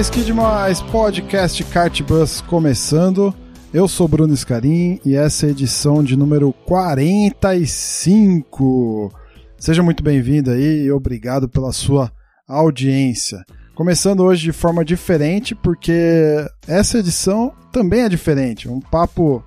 Demais, 0.00 0.10
que 0.10 0.24
demais! 0.24 0.80
Podcast 0.80 1.62
Kartbus 1.64 2.40
começando. 2.40 3.34
Eu 3.72 3.86
sou 3.86 4.08
Bruno 4.08 4.34
Scarim 4.34 4.98
e 5.04 5.14
essa 5.14 5.44
é 5.44 5.48
a 5.48 5.50
edição 5.50 6.02
de 6.02 6.16
número 6.16 6.54
45. 6.64 9.12
Seja 9.58 9.82
muito 9.82 10.02
bem-vindo 10.02 10.52
aí 10.52 10.84
e 10.84 10.90
obrigado 10.90 11.50
pela 11.50 11.70
sua 11.70 12.10
audiência. 12.48 13.44
Começando 13.74 14.20
hoje 14.20 14.44
de 14.44 14.52
forma 14.52 14.82
diferente, 14.82 15.54
porque 15.54 16.46
essa 16.66 16.98
edição 16.98 17.52
também 17.70 18.04
é 18.04 18.08
diferente. 18.08 18.70
Um 18.70 18.80
papo 18.80 19.44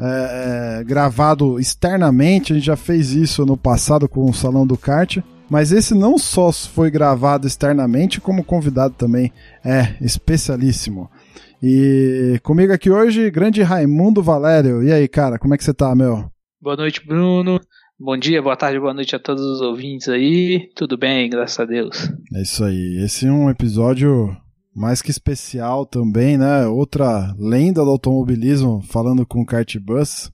é, 0.00 0.78
é, 0.80 0.84
gravado 0.84 1.60
externamente, 1.60 2.54
a 2.54 2.56
gente 2.56 2.64
já 2.64 2.76
fez 2.76 3.10
isso 3.10 3.44
no 3.44 3.58
passado 3.58 4.08
com 4.08 4.24
o 4.24 4.32
Salão 4.32 4.66
do 4.66 4.78
Kart. 4.78 5.18
Mas 5.52 5.70
esse 5.70 5.94
não 5.94 6.16
só 6.16 6.50
foi 6.50 6.90
gravado 6.90 7.46
externamente, 7.46 8.22
como 8.22 8.42
convidado 8.42 8.94
também 8.94 9.30
é 9.62 9.98
especialíssimo. 10.00 11.10
E 11.62 12.40
comigo 12.42 12.72
aqui 12.72 12.90
hoje, 12.90 13.30
grande 13.30 13.60
Raimundo 13.60 14.22
Valério. 14.22 14.82
E 14.82 14.90
aí, 14.90 15.06
cara, 15.06 15.38
como 15.38 15.52
é 15.52 15.58
que 15.58 15.62
você 15.62 15.74
tá, 15.74 15.94
meu? 15.94 16.24
Boa 16.58 16.74
noite, 16.74 17.06
Bruno. 17.06 17.60
Bom 18.00 18.16
dia, 18.16 18.40
boa 18.40 18.56
tarde, 18.56 18.80
boa 18.80 18.94
noite 18.94 19.14
a 19.14 19.18
todos 19.18 19.44
os 19.44 19.60
ouvintes 19.60 20.08
aí. 20.08 20.70
Tudo 20.74 20.96
bem, 20.96 21.28
graças 21.28 21.60
a 21.60 21.66
Deus. 21.66 22.10
É 22.34 22.40
isso 22.40 22.64
aí. 22.64 23.02
Esse 23.04 23.26
é 23.26 23.30
um 23.30 23.50
episódio 23.50 24.34
mais 24.74 25.02
que 25.02 25.10
especial 25.10 25.84
também, 25.84 26.38
né? 26.38 26.66
Outra 26.66 27.36
lenda 27.38 27.84
do 27.84 27.90
automobilismo 27.90 28.80
falando 28.88 29.26
com 29.26 29.42
o 29.42 29.46
Kart 29.46 29.76
Bus. 29.76 30.30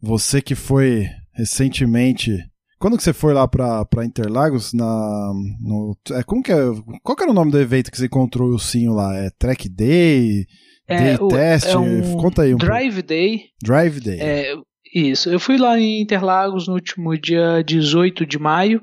Você 0.00 0.40
que 0.40 0.54
foi 0.54 1.08
recentemente. 1.32 2.48
Quando 2.80 2.96
que 2.96 3.02
você 3.02 3.12
foi 3.12 3.34
lá 3.34 3.46
pra, 3.46 3.84
pra 3.84 4.04
Interlagos? 4.06 4.72
Na, 4.72 5.32
no, 5.60 5.94
é, 6.12 6.22
como 6.22 6.42
que 6.42 6.50
é? 6.50 6.56
Qual 7.02 7.14
que 7.14 7.22
era 7.22 7.30
o 7.30 7.34
nome 7.34 7.50
do 7.52 7.60
evento 7.60 7.90
que 7.90 7.96
você 7.98 8.06
encontrou 8.06 8.48
o 8.48 8.58
Sinho 8.58 8.94
lá? 8.94 9.14
É 9.16 9.28
Track 9.38 9.68
Day? 9.68 10.46
Day 10.88 11.16
o- 11.20 11.28
Test? 11.28 11.66
é 11.68 11.76
um 11.78 12.16
Conta 12.16 12.42
aí 12.42 12.54
um 12.54 12.58
pouco. 12.58 12.72
Drive 12.72 13.02
Day. 13.02 13.42
Drive 13.62 14.00
Day. 14.00 14.18
É, 14.18 14.54
isso. 14.94 15.28
Eu 15.30 15.38
fui 15.38 15.58
lá 15.58 15.78
em 15.78 16.00
Interlagos 16.00 16.66
no 16.66 16.74
último 16.74 17.16
dia 17.18 17.62
18 17.62 18.24
de 18.24 18.38
maio 18.38 18.80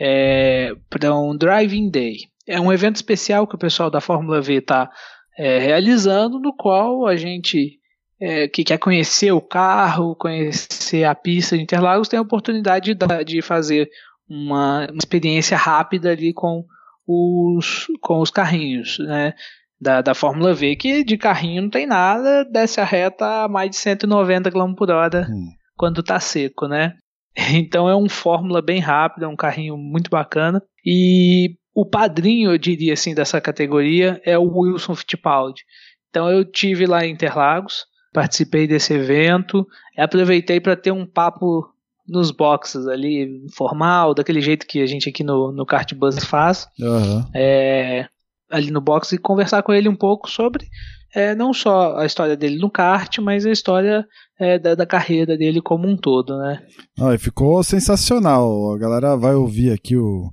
é, 0.00 0.72
para 0.88 1.14
um 1.18 1.36
Driving 1.36 1.90
Day. 1.90 2.16
É 2.48 2.60
um 2.60 2.72
evento 2.72 2.96
especial 2.96 3.44
que 3.46 3.56
o 3.56 3.58
pessoal 3.58 3.90
da 3.90 4.00
Fórmula 4.00 4.40
V 4.40 4.54
está 4.54 4.88
realizando, 5.36 6.38
no 6.38 6.54
qual 6.54 7.06
a 7.06 7.16
gente 7.16 7.79
é, 8.20 8.46
que 8.48 8.62
quer 8.62 8.78
conhecer 8.78 9.32
o 9.32 9.40
carro, 9.40 10.14
conhecer 10.14 11.04
a 11.04 11.14
pista 11.14 11.56
de 11.56 11.62
Interlagos, 11.62 12.08
tem 12.08 12.18
a 12.18 12.22
oportunidade 12.22 12.94
de, 12.94 13.24
de 13.24 13.40
fazer 13.42 13.88
uma, 14.28 14.86
uma 14.90 14.98
experiência 14.98 15.56
rápida 15.56 16.10
ali 16.10 16.32
com 16.32 16.64
os, 17.06 17.86
com 18.00 18.20
os 18.20 18.30
carrinhos, 18.30 18.98
né? 18.98 19.34
Da, 19.80 20.02
da 20.02 20.14
Fórmula 20.14 20.52
V, 20.52 20.76
que 20.76 21.02
de 21.02 21.16
carrinho 21.16 21.62
não 21.62 21.70
tem 21.70 21.86
nada, 21.86 22.44
desce 22.44 22.82
a 22.82 22.84
reta 22.84 23.44
a 23.44 23.48
mais 23.48 23.70
de 23.70 23.76
190 23.76 24.50
km 24.50 24.74
por 24.74 24.90
hora 24.90 25.26
Hum. 25.30 25.48
quando 25.74 26.02
tá 26.02 26.20
seco, 26.20 26.68
né? 26.68 26.94
Então 27.54 27.88
é 27.88 27.96
um 27.96 28.08
Fórmula 28.08 28.60
bem 28.60 28.80
rápido, 28.80 29.24
é 29.24 29.28
um 29.28 29.36
carrinho 29.36 29.78
muito 29.78 30.10
bacana. 30.10 30.62
E 30.84 31.56
o 31.74 31.86
padrinho, 31.86 32.52
eu 32.52 32.58
diria 32.58 32.92
assim, 32.92 33.14
dessa 33.14 33.40
categoria 33.40 34.20
é 34.24 34.36
o 34.36 34.58
Wilson 34.58 34.94
Fittipaldi. 34.94 35.62
Então 36.10 36.28
eu 36.28 36.44
tive 36.44 36.86
lá 36.86 37.06
em 37.06 37.12
Interlagos, 37.12 37.86
participei 38.12 38.66
desse 38.66 38.94
evento, 38.94 39.66
e 39.96 40.00
aproveitei 40.00 40.60
para 40.60 40.76
ter 40.76 40.90
um 40.90 41.06
papo 41.06 41.68
nos 42.06 42.30
boxes 42.30 42.86
ali, 42.86 43.44
informal, 43.46 44.14
daquele 44.14 44.40
jeito 44.40 44.66
que 44.66 44.80
a 44.80 44.86
gente 44.86 45.08
aqui 45.08 45.22
no, 45.22 45.52
no 45.52 45.64
Kart 45.64 45.94
Bus 45.94 46.24
faz 46.24 46.66
Aham. 46.80 47.28
é, 47.34 48.08
ali 48.50 48.70
no 48.70 48.80
box 48.80 49.12
e 49.12 49.18
conversar 49.18 49.62
com 49.62 49.72
ele 49.72 49.88
um 49.88 49.94
pouco 49.94 50.28
sobre 50.28 50.66
é, 51.14 51.34
não 51.34 51.52
só 51.52 51.96
a 51.96 52.06
história 52.06 52.36
dele 52.36 52.58
no 52.58 52.70
kart, 52.70 53.18
mas 53.18 53.44
a 53.44 53.50
história 53.50 54.06
é, 54.38 54.58
da, 54.58 54.74
da 54.74 54.86
carreira 54.86 55.36
dele 55.36 55.60
como 55.60 55.88
um 55.88 55.96
todo, 55.96 56.38
né? 56.38 56.62
Ah, 56.98 57.16
ficou 57.18 57.62
sensacional. 57.64 58.72
A 58.72 58.78
galera 58.78 59.16
vai 59.16 59.34
ouvir 59.34 59.72
aqui 59.72 59.96
o, 59.96 60.32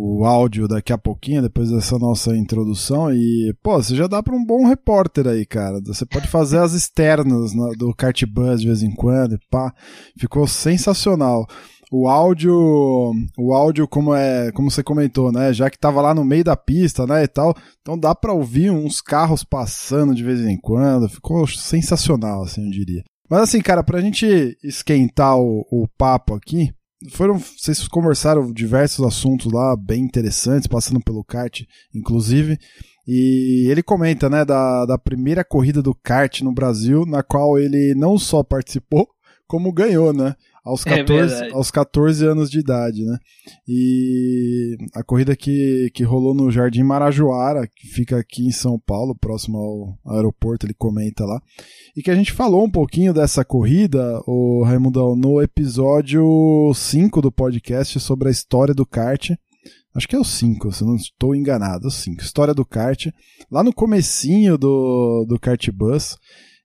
o 0.00 0.24
áudio 0.24 0.68
daqui 0.68 0.92
a 0.92 0.98
pouquinho, 0.98 1.42
depois 1.42 1.70
dessa 1.70 1.98
nossa 1.98 2.36
introdução. 2.36 3.12
E, 3.12 3.52
pô, 3.62 3.76
você 3.82 3.96
já 3.96 4.06
dá 4.06 4.22
pra 4.22 4.34
um 4.36 4.44
bom 4.44 4.64
repórter 4.66 5.26
aí, 5.26 5.44
cara. 5.44 5.80
Você 5.84 6.06
pode 6.06 6.28
fazer 6.28 6.58
as 6.58 6.72
externas 6.72 7.52
na- 7.54 7.70
do 7.76 7.92
Kart 7.94 8.22
Buzz 8.24 8.60
de 8.60 8.68
vez 8.68 8.82
em 8.82 8.94
quando, 8.94 9.34
e 9.34 9.38
pá. 9.50 9.72
Ficou 10.18 10.46
sensacional. 10.46 11.46
O 11.90 12.06
áudio, 12.06 12.54
o 13.38 13.54
áudio 13.54 13.88
como 13.88 14.14
é, 14.14 14.52
como 14.52 14.70
você 14.70 14.82
comentou, 14.82 15.32
né? 15.32 15.52
Já 15.54 15.70
que 15.70 15.78
tava 15.78 16.02
lá 16.02 16.14
no 16.14 16.22
meio 16.24 16.44
da 16.44 16.54
pista, 16.54 17.06
né, 17.06 17.24
e 17.24 17.28
tal, 17.28 17.54
então 17.80 17.98
dá 17.98 18.14
pra 18.14 18.32
ouvir 18.34 18.70
uns 18.70 19.00
carros 19.00 19.42
passando 19.42 20.14
de 20.14 20.22
vez 20.22 20.40
em 20.40 20.58
quando. 20.60 21.08
Ficou 21.08 21.46
sensacional, 21.46 22.42
assim, 22.42 22.64
eu 22.66 22.70
diria. 22.70 23.02
Mas 23.30 23.40
assim, 23.40 23.60
cara, 23.60 23.82
pra 23.82 24.00
gente 24.02 24.26
esquentar 24.62 25.38
o, 25.38 25.64
o 25.70 25.86
papo 25.98 26.34
aqui, 26.34 26.70
foram 27.12 27.38
vocês 27.38 27.86
conversaram 27.86 28.52
diversos 28.52 29.04
assuntos 29.04 29.52
lá 29.52 29.76
bem 29.76 30.02
interessantes, 30.02 30.66
passando 30.66 31.00
pelo 31.00 31.24
kart, 31.24 31.62
inclusive. 31.94 32.58
E 33.06 33.66
ele 33.70 33.82
comenta, 33.82 34.28
né, 34.28 34.44
da, 34.44 34.84
da 34.84 34.98
primeira 34.98 35.42
corrida 35.42 35.80
do 35.80 35.94
kart 35.94 36.42
no 36.42 36.52
Brasil, 36.52 37.06
na 37.06 37.22
qual 37.22 37.58
ele 37.58 37.94
não 37.94 38.18
só 38.18 38.42
participou, 38.42 39.08
como 39.46 39.72
ganhou, 39.72 40.12
né? 40.12 40.34
Aos 40.68 40.86
É 40.86 40.98
14, 40.98 41.28
verdade. 41.34 41.54
aos 41.54 41.70
14 41.70 42.26
anos 42.26 42.50
de 42.50 42.58
idade, 42.58 43.04
né? 43.04 43.16
E 43.66 44.76
a 44.94 45.02
corrida 45.02 45.34
que, 45.34 45.90
que 45.94 46.04
rolou 46.04 46.34
no 46.34 46.50
Jardim 46.50 46.82
Marajoara, 46.82 47.66
que 47.66 47.88
fica 47.88 48.18
aqui 48.18 48.46
em 48.46 48.52
São 48.52 48.78
Paulo, 48.78 49.16
próximo 49.18 49.98
ao 50.04 50.14
aeroporto, 50.14 50.66
ele 50.66 50.74
comenta 50.74 51.24
lá. 51.24 51.40
E 51.96 52.02
que 52.02 52.10
a 52.10 52.14
gente 52.14 52.32
falou 52.32 52.64
um 52.64 52.70
pouquinho 52.70 53.14
dessa 53.14 53.44
corrida, 53.44 54.20
o 54.26 54.62
Raimundão, 54.62 55.16
no 55.16 55.40
episódio 55.40 56.22
5 56.74 57.22
do 57.22 57.32
podcast 57.32 57.98
sobre 57.98 58.28
a 58.28 58.30
história 58.30 58.74
do 58.74 58.84
kart. 58.84 59.30
Acho 59.94 60.06
que 60.06 60.14
é 60.14 60.18
o 60.18 60.24
5, 60.24 60.70
se 60.70 60.84
não 60.84 60.96
estou 60.96 61.34
enganado, 61.34 61.86
é 61.86 61.88
o 61.88 61.90
5. 61.90 62.22
História 62.22 62.52
do 62.52 62.64
kart. 62.64 63.06
Lá 63.50 63.64
no 63.64 63.72
comecinho 63.72 64.58
do, 64.58 65.24
do 65.26 65.40
Kart 65.40 65.70
Bus. 65.70 66.16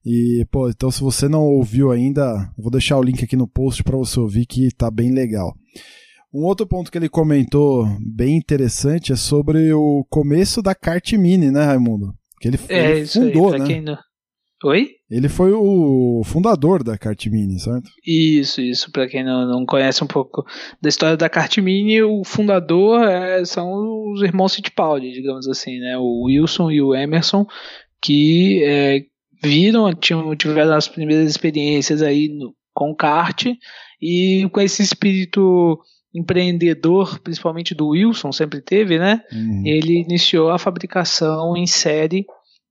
E, 0.05 0.45
pô, 0.51 0.69
então 0.69 0.91
se 0.91 1.01
você 1.01 1.29
não 1.29 1.41
ouviu 1.41 1.91
ainda, 1.91 2.51
vou 2.57 2.71
deixar 2.71 2.97
o 2.97 3.03
link 3.03 3.23
aqui 3.23 3.35
no 3.35 3.47
post 3.47 3.83
para 3.83 3.97
você 3.97 4.19
ouvir 4.19 4.45
que 4.45 4.69
tá 4.75 4.91
bem 4.91 5.11
legal. 5.11 5.53
Um 6.33 6.43
outro 6.45 6.65
ponto 6.65 6.91
que 6.91 6.97
ele 6.97 7.07
comentou 7.07 7.85
bem 7.99 8.35
interessante 8.35 9.13
é 9.13 9.15
sobre 9.15 9.71
o 9.71 10.05
começo 10.09 10.61
da 10.61 10.73
Kart 10.73 11.13
Mini, 11.13 11.51
né, 11.51 11.63
Raimundo? 11.63 12.11
Que 12.41 12.47
ele, 12.47 12.59
É 12.69 12.91
ele 12.91 13.01
isso 13.01 13.21
fundou, 13.21 13.53
aí. 13.53 13.59
Né? 13.59 13.81
não... 13.81 13.97
Oi? 14.65 14.87
Ele 15.11 15.27
foi 15.27 15.51
o 15.51 16.21
fundador 16.23 16.83
da 16.83 16.97
Kart 16.97 17.25
Mini, 17.27 17.59
certo? 17.59 17.89
Isso, 18.05 18.61
isso. 18.61 18.91
Para 18.91 19.07
quem 19.07 19.23
não, 19.23 19.45
não 19.45 19.65
conhece 19.65 20.03
um 20.03 20.07
pouco 20.07 20.43
da 20.81 20.87
história 20.89 21.17
da 21.17 21.29
Kart 21.29 21.57
Mini, 21.57 22.01
o 22.01 22.23
fundador 22.23 23.03
é, 23.03 23.43
são 23.45 24.11
os 24.11 24.21
irmãos 24.23 24.55
Fittipaldi, 24.55 25.11
digamos 25.11 25.47
assim, 25.47 25.77
né? 25.79 25.97
O 25.97 26.23
Wilson 26.25 26.71
e 26.71 26.81
o 26.81 26.95
Emerson, 26.95 27.45
que 28.01 28.63
é, 28.63 29.01
viram, 29.43 29.93
tinham, 29.93 30.35
tiveram 30.35 30.73
as 30.75 30.87
primeiras 30.87 31.29
experiências 31.29 32.01
aí 32.01 32.29
no, 32.29 32.55
com 32.73 32.95
kart 32.95 33.45
e 34.01 34.47
com 34.51 34.61
esse 34.61 34.81
espírito 34.81 35.79
empreendedor, 36.15 37.19
principalmente 37.19 37.73
do 37.75 37.89
Wilson, 37.89 38.31
sempre 38.31 38.61
teve, 38.61 38.97
né? 38.99 39.21
Uhum. 39.31 39.63
Ele 39.65 40.01
iniciou 40.01 40.51
a 40.51 40.59
fabricação 40.59 41.55
em 41.57 41.65
série 41.67 42.25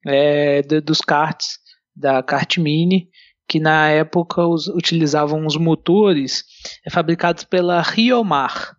é, 0.06 0.62
de- 0.62 0.80
dos 0.80 1.00
karts 1.00 1.58
da 1.94 2.22
Kart 2.22 2.56
Mini, 2.58 3.08
que 3.48 3.60
na 3.60 3.88
época 3.88 4.46
os- 4.46 4.66
utilizavam 4.68 5.44
os 5.46 5.56
motores 5.56 6.44
é, 6.86 6.90
fabricados 6.90 7.44
pela 7.44 7.80
Riomar. 7.82 8.74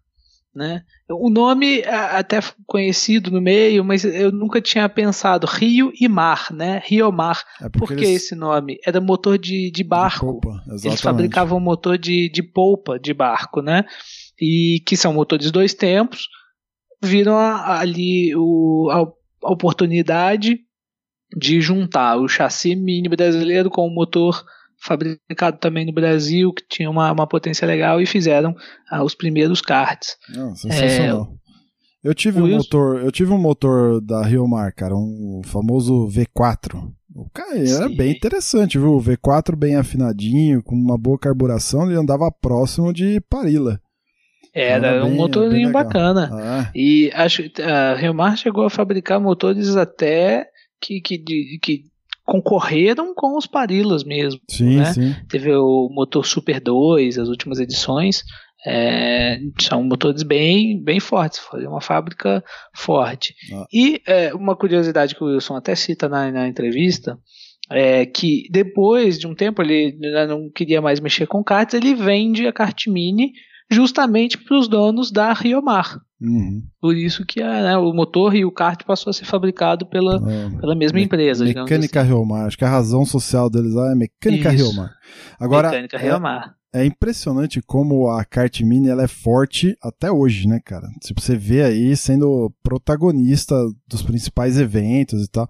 Né? 0.56 0.82
O 1.16 1.30
nome 1.30 1.80
é 1.82 1.94
até 1.94 2.40
conhecido 2.66 3.32
no 3.32 3.42
meio, 3.42 3.84
mas 3.84 4.04
eu 4.04 4.32
nunca 4.32 4.62
tinha 4.62 4.88
pensado. 4.90 5.48
Rio 5.48 5.92
e 6.00 6.08
Mar, 6.08 6.48
né? 6.52 6.82
Riomar. 6.86 7.44
É 7.62 7.70
Por 7.70 7.88
que 7.88 7.94
eles- 7.96 8.24
esse 8.24 8.36
nome? 8.36 8.78
Era 8.86 9.00
motor 9.02 9.38
de, 9.38 9.72
de 9.72 9.84
barco. 9.84 10.26
Polpa, 10.42 10.64
Eles 10.84 11.02
fabricavam 11.02 11.60
motor 11.60 11.98
de, 11.98 12.30
de 12.30 12.42
polpa 12.44 13.00
de 13.00 13.14
barco, 13.14 13.62
né? 13.62 13.86
E 14.40 14.82
que 14.86 14.98
são 14.98 15.14
motores 15.14 15.52
dois 15.52 15.74
tempos, 15.74 16.28
viram 17.02 17.38
ali 17.38 18.36
o, 18.36 18.90
a, 18.92 19.00
a 19.48 19.52
oportunidade 19.52 20.60
de 21.36 21.62
juntar 21.62 22.18
o 22.18 22.28
chassi 22.28 22.76
mini 22.76 23.10
brasileiro 23.10 23.70
com 23.70 23.88
o 23.88 23.94
motor 23.94 24.44
fabricado 24.84 25.58
também 25.58 25.86
no 25.86 25.94
Brasil, 25.94 26.54
que 26.54 26.64
tinha 26.70 26.90
uma, 26.90 27.12
uma 27.12 27.28
potência 27.28 27.66
legal, 27.66 28.02
e 28.02 28.06
fizeram 28.06 28.56
ah, 28.90 29.04
os 29.04 29.16
primeiros 29.16 29.62
karts. 29.62 30.18
Não, 30.30 30.56
sensacional. 30.56 31.34
É, 32.04 32.10
eu 32.10 32.14
tive 32.14 32.42
um 32.42 32.58
motor, 32.58 33.02
eu 33.02 33.12
tive 33.12 33.32
um 33.32 33.38
motor 33.38 34.02
da 34.02 34.22
Rio 34.26 34.46
Mar, 34.46 34.74
cara, 34.74 34.94
um 34.94 35.42
famoso 35.46 36.08
V4. 36.10 36.92
O 37.16 37.30
cara 37.30 37.58
era 37.58 37.88
Sim. 37.88 37.96
bem 37.96 38.12
interessante, 38.12 38.78
viu? 38.78 38.94
O 38.96 39.02
V4 39.02 39.56
bem 39.56 39.76
afinadinho, 39.76 40.62
com 40.62 40.76
uma 40.76 40.98
boa 40.98 41.18
carburação, 41.18 41.86
ele 41.86 41.98
andava 41.98 42.30
próximo 42.30 42.92
de 42.92 43.22
Parila. 43.30 43.80
Era, 44.54 44.88
era 44.88 45.04
bem, 45.04 45.14
um 45.14 45.16
motorzinho 45.16 45.72
bacana. 45.72 46.30
Ah. 46.34 46.72
E 46.76 47.10
acho 47.14 47.50
que 47.50 47.62
a 47.62 47.96
Rio 47.96 48.14
Mar 48.14 48.38
chegou 48.38 48.66
a 48.66 48.70
fabricar 48.70 49.20
motores 49.20 49.76
até 49.78 50.48
que, 50.82 51.00
que, 51.00 51.18
que 51.60 51.93
concorreram 52.26 53.14
com 53.14 53.38
os 53.38 53.46
Parilas 53.46 54.04
mesmo. 54.04 54.40
Sim, 54.48 54.78
né? 54.78 54.94
sim. 54.94 55.16
Teve 55.30 55.54
o 55.56 55.90
motor 55.92 56.26
Super 56.26 56.60
2, 56.60 57.18
as 57.18 57.28
últimas 57.28 57.60
edições. 57.60 58.24
É, 58.66 59.40
são 59.62 59.84
motores 59.84 60.24
bem, 60.24 60.82
bem 60.82 60.98
fortes, 60.98 61.40
foi 61.40 61.68
uma 61.68 61.82
fábrica 61.82 62.42
forte. 62.74 63.36
Ah. 63.52 63.66
E 63.74 64.02
é, 64.08 64.34
uma 64.34 64.56
curiosidade 64.56 65.16
que 65.16 65.24
o 65.24 65.28
Wilson 65.28 65.56
até 65.56 65.76
cita 65.76 66.08
na, 66.08 66.32
na 66.32 66.48
entrevista 66.48 67.20
é 67.70 68.06
que 68.06 68.48
depois 68.50 69.20
de 69.20 69.28
um 69.28 69.36
tempo 69.36 69.62
ele 69.62 69.98
não 70.28 70.50
queria 70.50 70.82
mais 70.82 71.02
mexer 71.02 71.28
com 71.28 71.44
karts, 71.44 71.74
ele 71.74 71.94
vende 71.94 72.48
a 72.48 72.54
kart 72.54 72.88
mini 72.88 73.34
justamente 73.74 74.38
para 74.38 74.58
os 74.58 74.68
donos 74.68 75.12
da 75.12 75.34
Riomar. 75.34 76.00
Uhum. 76.22 76.64
Por 76.80 76.96
isso 76.96 77.26
que 77.26 77.42
a, 77.42 77.64
né, 77.64 77.78
o 77.78 77.92
motor 77.92 78.34
e 78.34 78.46
o 78.46 78.52
kart 78.52 78.82
passou 78.86 79.12
a 79.12 79.14
ser 79.14 79.26
fabricado 79.26 79.86
pela, 79.86 80.16
é, 80.16 80.50
pela 80.58 80.74
mesma 80.74 80.98
me, 80.98 81.04
empresa. 81.04 81.44
Mecânica 81.44 82.00
assim. 82.00 82.10
Riomar. 82.10 82.46
Acho 82.46 82.58
que 82.58 82.64
a 82.64 82.70
razão 82.70 83.06
social 83.06 83.50
deles 83.50 83.74
lá 83.74 83.92
é 83.92 83.96
Mecânica 83.96 84.54
isso. 84.54 84.72
Riomar. 84.72 84.92
Agora, 85.38 85.70
Mecânica 85.70 85.98
Riomar. 85.98 86.56
É, 86.74 86.84
é 86.84 86.86
impressionante 86.86 87.62
como 87.62 88.10
a 88.10 88.24
kart 88.24 88.62
mini 88.62 88.88
ela 88.88 89.04
é 89.04 89.08
forte 89.08 89.76
até 89.84 90.10
hoje, 90.10 90.48
né, 90.48 90.62
cara? 90.64 90.88
Tipo, 91.02 91.20
você 91.20 91.36
vê 91.36 91.62
aí 91.62 91.96
sendo 91.98 92.54
protagonista 92.64 93.56
dos 93.86 94.02
principais 94.02 94.58
eventos 94.58 95.26
e 95.26 95.30
tal. 95.30 95.50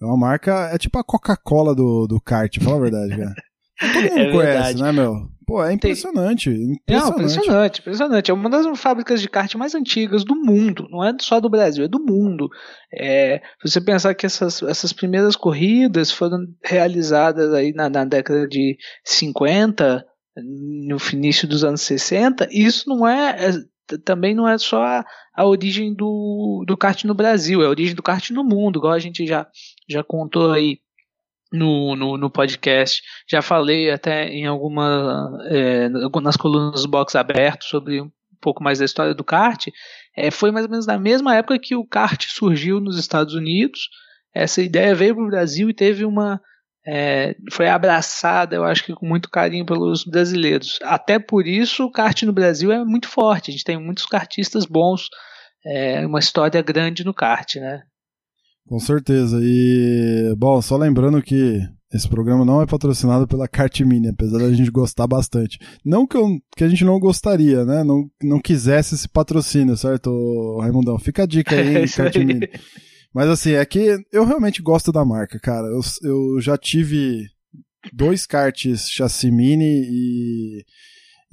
É 0.00 0.04
uma 0.06 0.16
marca, 0.16 0.70
é 0.72 0.78
tipo 0.78 0.98
a 0.98 1.04
Coca-Cola 1.04 1.74
do, 1.74 2.06
do 2.06 2.18
kart, 2.20 2.58
fala 2.60 2.76
a 2.76 2.80
verdade, 2.80 3.16
cara. 3.16 3.34
Todo 3.92 4.02
mundo 4.02 4.18
é 4.18 4.32
conhece, 4.32 4.74
verdade. 4.74 4.82
né, 4.82 4.92
meu? 4.92 5.33
Pô, 5.46 5.62
é 5.62 5.72
impressionante, 5.72 6.48
impressionante. 6.48 6.88
Não, 6.88 7.08
impressionante, 7.10 7.80
impressionante. 7.80 8.30
É 8.30 8.34
uma 8.34 8.48
das 8.48 8.66
fábricas 8.78 9.20
de 9.20 9.28
kart 9.28 9.54
mais 9.56 9.74
antigas 9.74 10.24
do 10.24 10.34
mundo. 10.34 10.86
Não 10.90 11.04
é 11.04 11.14
só 11.20 11.40
do 11.40 11.50
Brasil, 11.50 11.84
é 11.84 11.88
do 11.88 12.00
mundo. 12.00 12.48
É, 12.92 13.42
se 13.60 13.70
você 13.72 13.80
pensar 13.80 14.14
que 14.14 14.26
essas, 14.26 14.62
essas 14.62 14.92
primeiras 14.92 15.36
corridas 15.36 16.10
foram 16.10 16.38
realizadas 16.62 17.52
aí 17.52 17.72
na, 17.72 17.88
na 17.88 18.04
década 18.04 18.46
de 18.48 18.76
50, 19.04 20.04
no 20.36 20.96
início 21.12 21.46
dos 21.46 21.64
anos 21.64 21.82
60, 21.82 22.48
isso 22.50 22.88
não 22.88 23.06
é, 23.06 23.48
é 23.48 23.98
também 24.04 24.34
não 24.34 24.48
é 24.48 24.56
só 24.56 24.82
a, 24.82 25.04
a, 25.36 25.46
origem 25.46 25.94
do, 25.94 26.64
do 26.66 26.76
kart 26.76 27.04
no 27.04 27.14
Brasil, 27.14 27.62
é 27.62 27.66
a 27.66 27.68
origem 27.68 27.94
do 27.94 28.02
kart 28.02 28.30
no 28.30 28.42
mundo, 28.42 28.78
igual 28.78 28.94
a 28.94 28.98
gente 28.98 29.26
já, 29.26 29.46
já 29.88 30.02
contou 30.02 30.50
aí 30.52 30.78
no, 31.54 31.94
no, 31.94 32.16
no, 32.18 32.28
podcast. 32.28 33.00
Já 33.30 33.40
falei 33.40 33.90
até 33.90 34.28
em 34.28 34.44
alguma 34.44 35.30
é, 35.48 35.88
nas 35.88 36.36
colunas 36.36 36.82
do 36.82 36.88
box 36.88 37.14
aberto 37.14 37.64
sobre 37.64 38.02
um 38.02 38.10
pouco 38.40 38.62
mais 38.62 38.80
da 38.80 38.84
história 38.84 39.14
do 39.14 39.22
kart. 39.22 39.68
É, 40.16 40.30
foi 40.30 40.50
mais 40.50 40.66
ou 40.66 40.70
menos 40.70 40.86
na 40.86 40.98
mesma 40.98 41.36
época 41.36 41.58
que 41.58 41.76
o 41.76 41.86
kart 41.86 42.26
surgiu 42.26 42.80
nos 42.80 42.98
Estados 42.98 43.34
Unidos. 43.34 43.88
Essa 44.34 44.60
ideia 44.60 44.94
veio 44.94 45.14
para 45.14 45.24
o 45.24 45.28
Brasil 45.28 45.70
e 45.70 45.74
teve 45.74 46.04
uma 46.04 46.40
é, 46.86 47.34
foi 47.50 47.68
abraçada, 47.68 48.56
eu 48.56 48.64
acho 48.64 48.84
que 48.84 48.92
com 48.92 49.06
muito 49.06 49.30
carinho 49.30 49.64
pelos 49.64 50.04
brasileiros. 50.04 50.78
Até 50.82 51.18
por 51.18 51.46
isso 51.46 51.84
o 51.84 51.90
kart 51.90 52.20
no 52.24 52.32
Brasil 52.32 52.72
é 52.72 52.84
muito 52.84 53.08
forte. 53.08 53.50
A 53.50 53.52
gente 53.52 53.64
tem 53.64 53.78
muitos 53.78 54.06
kartistas 54.06 54.66
bons, 54.66 55.08
é, 55.64 56.04
uma 56.04 56.18
história 56.18 56.60
grande 56.60 57.04
no 57.04 57.14
kart, 57.14 57.54
né? 57.56 57.84
Com 58.66 58.78
certeza. 58.78 59.38
E, 59.42 60.34
bom, 60.36 60.60
só 60.62 60.76
lembrando 60.76 61.22
que 61.22 61.60
esse 61.92 62.08
programa 62.08 62.44
não 62.44 62.60
é 62.60 62.66
patrocinado 62.66 63.26
pela 63.26 63.46
Cartmini, 63.46 64.08
apesar 64.08 64.38
da 64.38 64.52
gente 64.52 64.70
gostar 64.70 65.06
bastante. 65.06 65.58
Não 65.84 66.06
que, 66.06 66.16
eu, 66.16 66.26
que 66.56 66.64
a 66.64 66.68
gente 66.68 66.84
não 66.84 66.98
gostaria, 66.98 67.64
né? 67.64 67.84
Não, 67.84 68.10
não 68.22 68.40
quisesse 68.40 68.94
esse 68.94 69.08
patrocínio, 69.08 69.76
certo, 69.76 70.58
Raimundão? 70.60 70.98
Fica 70.98 71.22
a 71.22 71.26
dica 71.26 71.54
aí, 71.54 71.76
é 71.84 71.86
Cartmini. 71.86 72.48
Mas 73.14 73.28
assim, 73.28 73.52
é 73.52 73.64
que 73.64 73.96
eu 74.12 74.24
realmente 74.24 74.60
gosto 74.60 74.90
da 74.90 75.04
marca, 75.04 75.38
cara. 75.38 75.68
Eu, 75.68 75.80
eu 76.02 76.40
já 76.40 76.58
tive 76.58 77.28
dois 77.92 78.26
karts 78.26 78.88
chassi 78.90 79.30
mini 79.30 79.64
e 79.64 80.64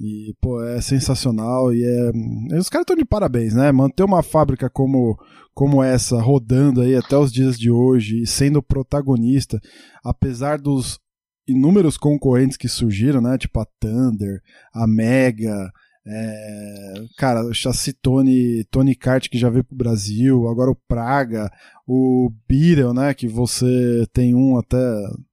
e, 0.00 0.34
pô, 0.40 0.62
é 0.62 0.80
sensacional 0.80 1.72
e 1.72 1.84
é. 1.84 2.58
Os 2.58 2.68
caras 2.68 2.82
estão 2.82 2.96
de 2.96 3.04
parabéns, 3.04 3.54
né? 3.54 3.70
Manter 3.70 4.02
uma 4.02 4.22
fábrica 4.22 4.68
como, 4.68 5.16
como 5.54 5.82
essa 5.82 6.20
rodando 6.20 6.80
aí 6.80 6.96
até 6.96 7.16
os 7.16 7.32
dias 7.32 7.58
de 7.58 7.70
hoje 7.70 8.22
e 8.22 8.26
sendo 8.26 8.62
protagonista, 8.62 9.60
apesar 10.04 10.58
dos 10.58 10.98
inúmeros 11.46 11.96
concorrentes 11.96 12.56
que 12.56 12.68
surgiram, 12.68 13.20
né? 13.20 13.38
Tipo 13.38 13.60
a 13.60 13.66
Thunder, 13.80 14.40
a 14.74 14.86
Mega, 14.86 15.70
é, 16.04 16.94
cara, 17.16 17.44
o 17.44 17.54
chassi 17.54 17.92
Tony, 17.92 18.64
Tony 18.64 18.94
Kart 18.94 19.28
que 19.28 19.38
já 19.38 19.48
veio 19.48 19.62
pro 19.62 19.76
Brasil, 19.76 20.48
agora 20.48 20.70
o 20.70 20.78
Praga, 20.88 21.50
o 21.86 22.28
Beetle, 22.48 22.92
né? 22.92 23.14
Que 23.14 23.28
você 23.28 24.04
tem 24.12 24.34
um 24.34 24.58
até, 24.58 24.76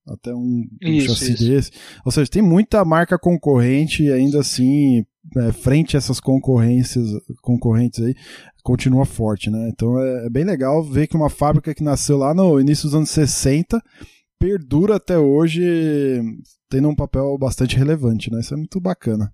até 0.08 0.34
um, 0.34 0.68
um 0.84 1.02
chassi 1.02 1.34
isso. 1.34 1.44
desse. 1.44 1.72
Ou 2.06 2.12
seja, 2.12 2.30
tem 2.30 2.42
muita 2.42 2.86
marca 2.86 3.18
concorrente 3.18 4.04
e 4.04 4.12
ainda 4.12 4.42
assim, 4.42 5.04
é, 5.38 5.52
frente 5.52 5.96
a 5.96 6.00
essas 6.00 6.20
concorrências, 6.20 7.08
concorrentes 7.42 8.04
aí, 8.04 8.16
continua 8.64 9.06
forte, 9.06 9.50
né? 9.50 9.70
Então 9.74 10.00
é, 10.00 10.28
é 10.28 10.30
bem 10.30 10.44
legal 10.44 10.84
ver 10.84 11.08
que 11.08 11.18
uma 11.18 11.30
fábrica 11.30 11.74
que 11.74 11.84
nasceu 11.84 12.18
lá 12.18 12.32
no 12.32 12.60
início 12.60 12.84
dos 12.84 12.94
anos 12.94 13.10
60 13.10 13.82
perdura 14.38 14.98
até 14.98 15.18
hoje, 15.18 16.22
tendo 16.70 16.90
um 16.90 16.96
papel 16.96 17.36
bastante 17.40 17.76
relevante, 17.76 18.32
né? 18.32 18.40
Isso 18.40 18.54
é 18.54 18.58
muito 18.58 18.80
bacana. 18.80 19.34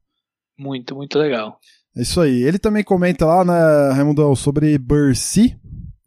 Muito, 0.58 0.96
muito 0.96 1.18
legal. 1.18 1.60
É 1.96 2.02
isso 2.02 2.20
aí. 2.20 2.44
Ele 2.44 2.60
também 2.60 2.84
comenta 2.84 3.26
lá, 3.26 3.46
né, 3.46 3.94
Raimundo, 3.94 4.36
sobre 4.36 4.78
Bercy. 4.78 5.58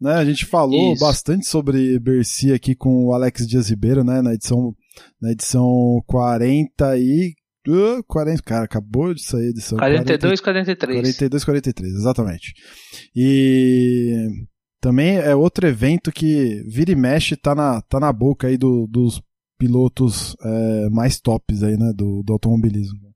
Né? 0.00 0.12
A 0.14 0.24
gente 0.24 0.44
falou 0.46 0.92
isso. 0.92 1.04
bastante 1.04 1.46
sobre 1.46 1.98
Bercy 1.98 2.52
aqui 2.52 2.74
com 2.74 3.06
o 3.06 3.12
Alex 3.12 3.46
Dias 3.46 3.70
Ribeiro, 3.70 4.04
né? 4.04 4.22
Na 4.22 4.34
edição, 4.34 4.74
na 5.20 5.32
edição 5.32 6.02
40 6.06 6.98
e. 6.98 7.34
Uh, 7.66 8.02
40, 8.06 8.42
cara, 8.42 8.64
acabou 8.64 9.12
de 9.12 9.22
sair 9.22 9.46
a 9.46 9.50
edição. 9.50 9.78
42, 9.78 10.40
40, 10.40 10.64
43. 10.64 11.00
42, 11.02 11.44
43, 11.44 11.94
exatamente. 11.96 12.54
E 13.14 14.26
também 14.80 15.16
é 15.16 15.34
outro 15.34 15.66
evento 15.66 16.10
que 16.12 16.62
vira 16.66 16.92
e 16.92 16.96
mexe 16.96 17.36
tá 17.36 17.54
na, 17.54 17.82
tá 17.82 18.00
na 18.00 18.12
boca 18.12 18.46
aí 18.46 18.56
do, 18.56 18.86
dos 18.86 19.20
pilotos 19.58 20.36
é, 20.42 20.88
mais 20.88 21.20
tops 21.20 21.62
aí, 21.62 21.76
né? 21.76 21.92
Do, 21.94 22.22
do 22.22 22.32
automobilismo. 22.32 23.07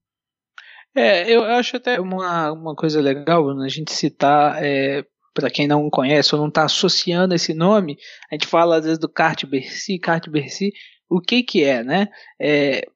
É, 0.95 1.31
eu 1.31 1.43
acho 1.45 1.77
até 1.77 2.01
uma, 2.01 2.53
uma 2.53 2.75
coisa 2.75 3.01
legal 3.01 3.49
a 3.61 3.69
gente 3.69 3.93
citar, 3.93 4.63
é, 4.63 5.05
para 5.35 5.51
quem 5.51 5.67
não 5.67 5.89
conhece 5.89 6.35
ou 6.35 6.41
não 6.41 6.49
está 6.49 6.65
associando 6.65 7.35
esse 7.35 7.55
nome, 7.55 7.97
a 8.31 8.35
gente 8.35 8.47
fala 8.47 8.77
às 8.77 8.85
vezes 8.85 8.99
do 8.99 9.09
kart 9.09 9.45
Bercy, 9.47 9.99
kart 9.99 10.29
Bercy, 10.29 10.73
o 11.09 11.21
que 11.21 11.43
que 11.43 11.65
é, 11.65 11.83
né? 11.83 12.09
É, 12.41 12.87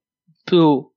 pro 0.44 0.92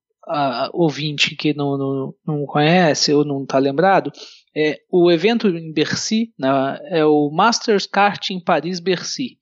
ouvinte 0.73 1.35
que 1.35 1.55
não, 1.55 1.75
não, 1.75 2.13
não 2.27 2.45
conhece 2.45 3.11
ou 3.11 3.25
não 3.25 3.43
está 3.43 3.57
lembrado, 3.57 4.11
é, 4.55 4.77
o 4.91 5.11
evento 5.11 5.47
em 5.47 5.73
Bercy 5.73 6.33
né, 6.37 6.79
é 6.89 7.05
o 7.05 7.31
Masters 7.31 7.87
Kart 7.87 8.29
em 8.29 8.43
Paris-Bercy. 8.43 9.37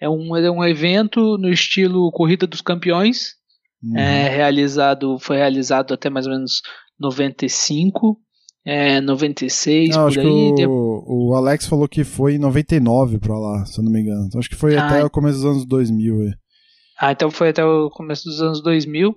É 0.00 0.08
um, 0.08 0.36
é 0.36 0.50
um 0.50 0.64
evento 0.64 1.36
no 1.38 1.48
estilo 1.48 2.10
Corrida 2.12 2.46
dos 2.46 2.60
Campeões, 2.60 3.34
uhum. 3.82 3.98
é, 3.98 4.28
realizado, 4.28 5.18
foi 5.18 5.38
realizado 5.38 5.92
até 5.92 6.08
mais 6.08 6.26
ou 6.26 6.32
menos 6.32 6.62
95, 6.98 8.18
é, 8.64 9.00
96, 9.00 9.96
não, 9.96 10.08
por 10.08 10.18
aí. 10.18 10.66
O, 10.66 11.30
o, 11.30 11.34
Alex 11.34 11.66
falou 11.66 11.88
que 11.88 12.04
foi 12.04 12.34
em 12.34 12.38
99 12.38 13.18
pra 13.18 13.38
lá, 13.38 13.64
se 13.64 13.78
eu 13.78 13.84
não 13.84 13.90
me 13.90 14.00
engano. 14.00 14.26
Então, 14.26 14.38
acho 14.38 14.50
que 14.50 14.56
foi 14.56 14.76
ah, 14.76 14.86
até 14.86 15.04
o 15.04 15.10
começo 15.10 15.38
dos 15.38 15.46
anos 15.46 15.66
2000. 15.66 16.28
É. 16.28 16.32
Ah, 17.00 17.12
então 17.12 17.30
foi 17.30 17.50
até 17.50 17.64
o 17.64 17.88
começo 17.90 18.24
dos 18.24 18.42
anos 18.42 18.62
2000, 18.62 19.10
é. 19.10 19.14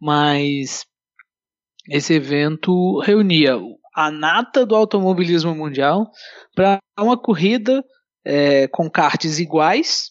mas 0.00 0.84
esse 1.88 2.14
evento 2.14 3.00
reunia 3.00 3.58
a 3.94 4.10
nata 4.10 4.64
do 4.64 4.76
automobilismo 4.76 5.54
mundial 5.54 6.10
para 6.54 6.78
uma 6.98 7.20
corrida 7.20 7.82
é, 8.24 8.68
com 8.68 8.88
karts 8.88 9.38
iguais 9.38 10.10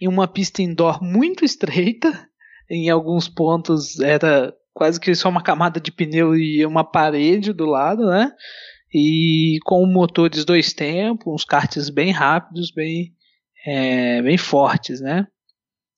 em 0.00 0.08
uma 0.08 0.28
pista 0.28 0.62
indoor 0.62 1.02
muito 1.02 1.44
estreita. 1.44 2.28
Em 2.68 2.90
alguns 2.90 3.28
pontos 3.28 4.00
era 4.00 4.52
quase 4.76 5.00
que 5.00 5.14
só 5.14 5.28
uma 5.28 5.42
camada 5.42 5.80
de 5.80 5.90
pneu 5.90 6.36
e 6.36 6.64
uma 6.66 6.84
parede 6.84 7.52
do 7.52 7.64
lado, 7.64 8.06
né? 8.06 8.30
e 8.98 9.58
com 9.64 9.84
motores 9.86 10.44
dois 10.44 10.72
tempos, 10.72 11.26
uns 11.26 11.44
karts 11.44 11.90
bem 11.90 12.12
rápidos, 12.12 12.70
bem, 12.70 13.12
é, 13.66 14.22
bem 14.22 14.38
fortes, 14.38 15.02
né? 15.02 15.26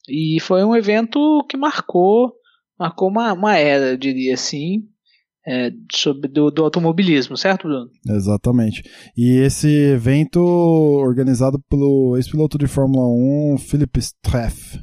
E 0.09 0.41
foi 0.41 0.65
um 0.65 0.75
evento 0.75 1.47
que 1.49 1.57
marcou, 1.57 2.33
marcou 2.77 3.09
uma, 3.09 3.33
uma 3.33 3.57
era, 3.57 3.91
eu 3.91 3.97
diria 3.97 4.35
assim, 4.35 4.89
é, 5.47 5.71
sobre 5.93 6.29
do, 6.29 6.51
do, 6.51 6.65
automobilismo, 6.65 7.37
certo, 7.37 7.69
Bruno? 7.69 7.89
Exatamente. 8.09 8.83
E 9.17 9.39
esse 9.39 9.69
evento 9.69 10.41
organizado 10.41 11.63
pelo 11.71 12.17
ex-piloto 12.17 12.59
de 12.59 12.67
Fórmula 12.67 13.07
1, 13.55 13.59
Philip 13.59 13.99
Streff. 13.99 14.81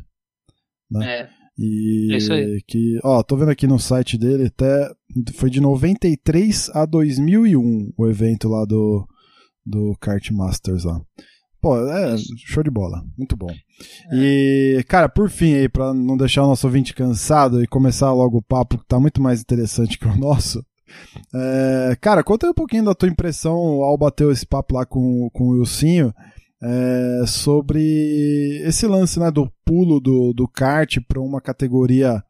Né? 0.89 1.21
É. 1.21 1.29
E 1.57 2.13
é 2.13 2.17
isso 2.17 2.33
aí. 2.33 2.61
que, 2.67 2.99
ó, 3.03 3.23
tô 3.23 3.37
vendo 3.37 3.51
aqui 3.51 3.65
no 3.65 3.79
site 3.79 4.17
dele, 4.17 4.47
até 4.47 4.91
foi 5.35 5.49
de 5.49 5.61
93 5.61 6.69
a 6.73 6.85
2001 6.85 7.93
o 7.97 8.07
evento 8.07 8.49
lá 8.49 8.65
do 8.65 9.07
do 9.65 9.95
Kart 9.99 10.29
Masters 10.31 10.83
lá. 10.83 11.01
Pô, 11.61 11.75
é 11.89 12.15
show 12.45 12.61
de 12.61 12.69
bola, 12.69 13.03
muito 13.17 13.35
bom. 13.35 13.49
É. 14.11 14.15
E, 14.15 14.83
cara, 14.87 15.09
por 15.09 15.29
fim 15.29 15.55
aí, 15.55 15.67
pra 15.67 15.93
não 15.93 16.15
deixar 16.15 16.43
o 16.43 16.47
nosso 16.47 16.67
ouvinte 16.67 16.93
cansado 16.93 17.63
e 17.63 17.67
começar 17.67 18.13
logo 18.13 18.37
o 18.37 18.43
papo 18.43 18.77
que 18.77 18.85
tá 18.85 18.99
muito 18.99 19.19
mais 19.19 19.41
interessante 19.41 19.97
que 19.97 20.07
o 20.07 20.15
nosso, 20.15 20.63
é, 21.33 21.97
cara, 21.99 22.23
conta 22.23 22.45
aí 22.45 22.51
um 22.51 22.55
pouquinho 22.55 22.85
da 22.85 22.93
tua 22.93 23.09
impressão 23.09 23.55
ao 23.55 23.97
bater 23.97 24.29
esse 24.31 24.45
papo 24.45 24.75
lá 24.75 24.85
com, 24.85 25.29
com 25.33 25.45
o 25.45 25.59
Wilsinho 25.59 26.13
é, 26.61 27.23
sobre 27.27 28.61
esse 28.63 28.87
lance 28.87 29.19
né, 29.19 29.29
do 29.29 29.51
pulo 29.65 29.99
do, 29.99 30.33
do 30.33 30.47
kart 30.47 30.97
para 31.07 31.19
uma 31.19 31.41
categoria, 31.41 32.23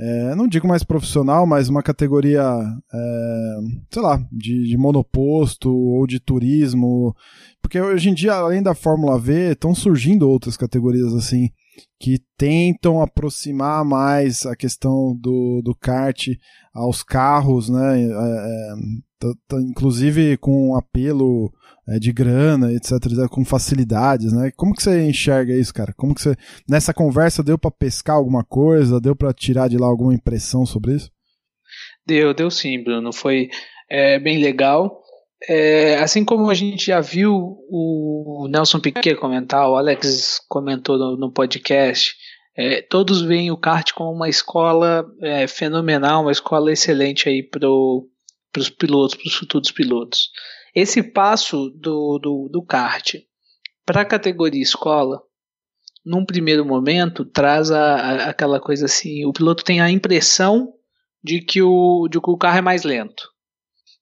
é, 0.00 0.34
não 0.34 0.46
digo 0.46 0.68
mais 0.68 0.84
profissional, 0.84 1.44
mas 1.44 1.68
uma 1.68 1.82
categoria, 1.82 2.42
é, 2.42 3.56
sei 3.90 4.02
lá, 4.02 4.24
de, 4.30 4.68
de, 4.68 4.76
monoposto 4.76 5.74
ou 5.74 6.06
de 6.06 6.20
turismo. 6.20 7.14
Porque 7.60 7.80
hoje 7.80 8.08
em 8.08 8.14
dia, 8.14 8.34
além 8.34 8.62
da 8.62 8.74
Fórmula 8.74 9.18
V, 9.18 9.52
estão 9.52 9.74
surgindo 9.74 10.28
outras 10.28 10.56
categorias 10.56 11.12
assim 11.14 11.50
que 12.00 12.20
tentam 12.36 13.00
aproximar 13.00 13.84
mais 13.84 14.46
a 14.46 14.54
questão 14.54 15.16
do, 15.16 15.60
do 15.62 15.74
kart 15.74 16.28
aos 16.72 17.02
carros, 17.02 17.68
né? 17.68 18.08
Inclusive 19.52 20.36
com 20.36 20.76
apelo 20.76 21.52
é, 21.88 21.98
de 21.98 22.12
grana, 22.12 22.72
etc, 22.72 22.92
com 23.30 23.44
facilidades, 23.44 24.32
né? 24.32 24.50
Como 24.56 24.74
que 24.74 24.82
você 24.82 25.06
enxerga 25.08 25.54
isso, 25.54 25.72
cara? 25.72 25.92
Como 25.96 26.14
que 26.14 26.22
você 26.22 26.36
nessa 26.68 26.92
conversa 26.92 27.42
deu 27.42 27.58
para 27.58 27.70
pescar 27.70 28.16
alguma 28.16 28.44
coisa, 28.44 29.00
deu 29.00 29.16
para 29.16 29.32
tirar 29.32 29.68
de 29.68 29.78
lá 29.78 29.86
alguma 29.86 30.14
impressão 30.14 30.66
sobre 30.66 30.94
isso? 30.94 31.10
Deu, 32.06 32.32
deu 32.34 32.50
sim, 32.50 32.82
Bruno. 32.82 33.12
Foi 33.12 33.48
é, 33.90 34.18
bem 34.18 34.38
legal. 34.38 35.02
É, 35.48 35.96
assim 35.98 36.24
como 36.24 36.50
a 36.50 36.54
gente 36.54 36.86
já 36.86 37.00
viu 37.00 37.58
o 37.70 38.48
Nelson 38.50 38.80
Piquet 38.80 39.14
comentar, 39.14 39.68
o 39.68 39.76
Alex 39.76 40.40
comentou 40.48 40.98
no, 40.98 41.16
no 41.16 41.32
podcast, 41.32 42.16
é, 42.56 42.82
todos 42.82 43.22
veem 43.22 43.52
o 43.52 43.56
kart 43.56 43.92
como 43.92 44.10
uma 44.10 44.28
escola 44.28 45.06
é, 45.22 45.46
fenomenal, 45.46 46.22
uma 46.22 46.32
escola 46.32 46.72
excelente 46.72 47.28
aí 47.28 47.40
para 48.52 48.60
os 48.60 48.70
pilotos, 48.70 49.16
para 49.16 49.28
os 49.28 49.34
futuros 49.34 49.70
pilotos. 49.70 50.30
Esse 50.74 51.02
passo 51.02 51.70
do, 51.70 52.18
do, 52.18 52.48
do 52.50 52.62
kart 52.64 53.14
para 53.84 54.02
a 54.02 54.04
categoria 54.04 54.62
escola, 54.62 55.20
num 56.04 56.24
primeiro 56.24 56.64
momento, 56.64 57.24
traz 57.24 57.70
a, 57.70 57.96
a, 57.96 58.30
aquela 58.30 58.60
coisa 58.60 58.86
assim: 58.86 59.24
o 59.24 59.32
piloto 59.32 59.64
tem 59.64 59.80
a 59.80 59.90
impressão 59.90 60.72
de 61.22 61.40
que 61.40 61.62
o, 61.62 62.08
de 62.08 62.20
que 62.20 62.30
o 62.30 62.36
carro 62.36 62.58
é 62.58 62.62
mais 62.62 62.84
lento. 62.84 63.28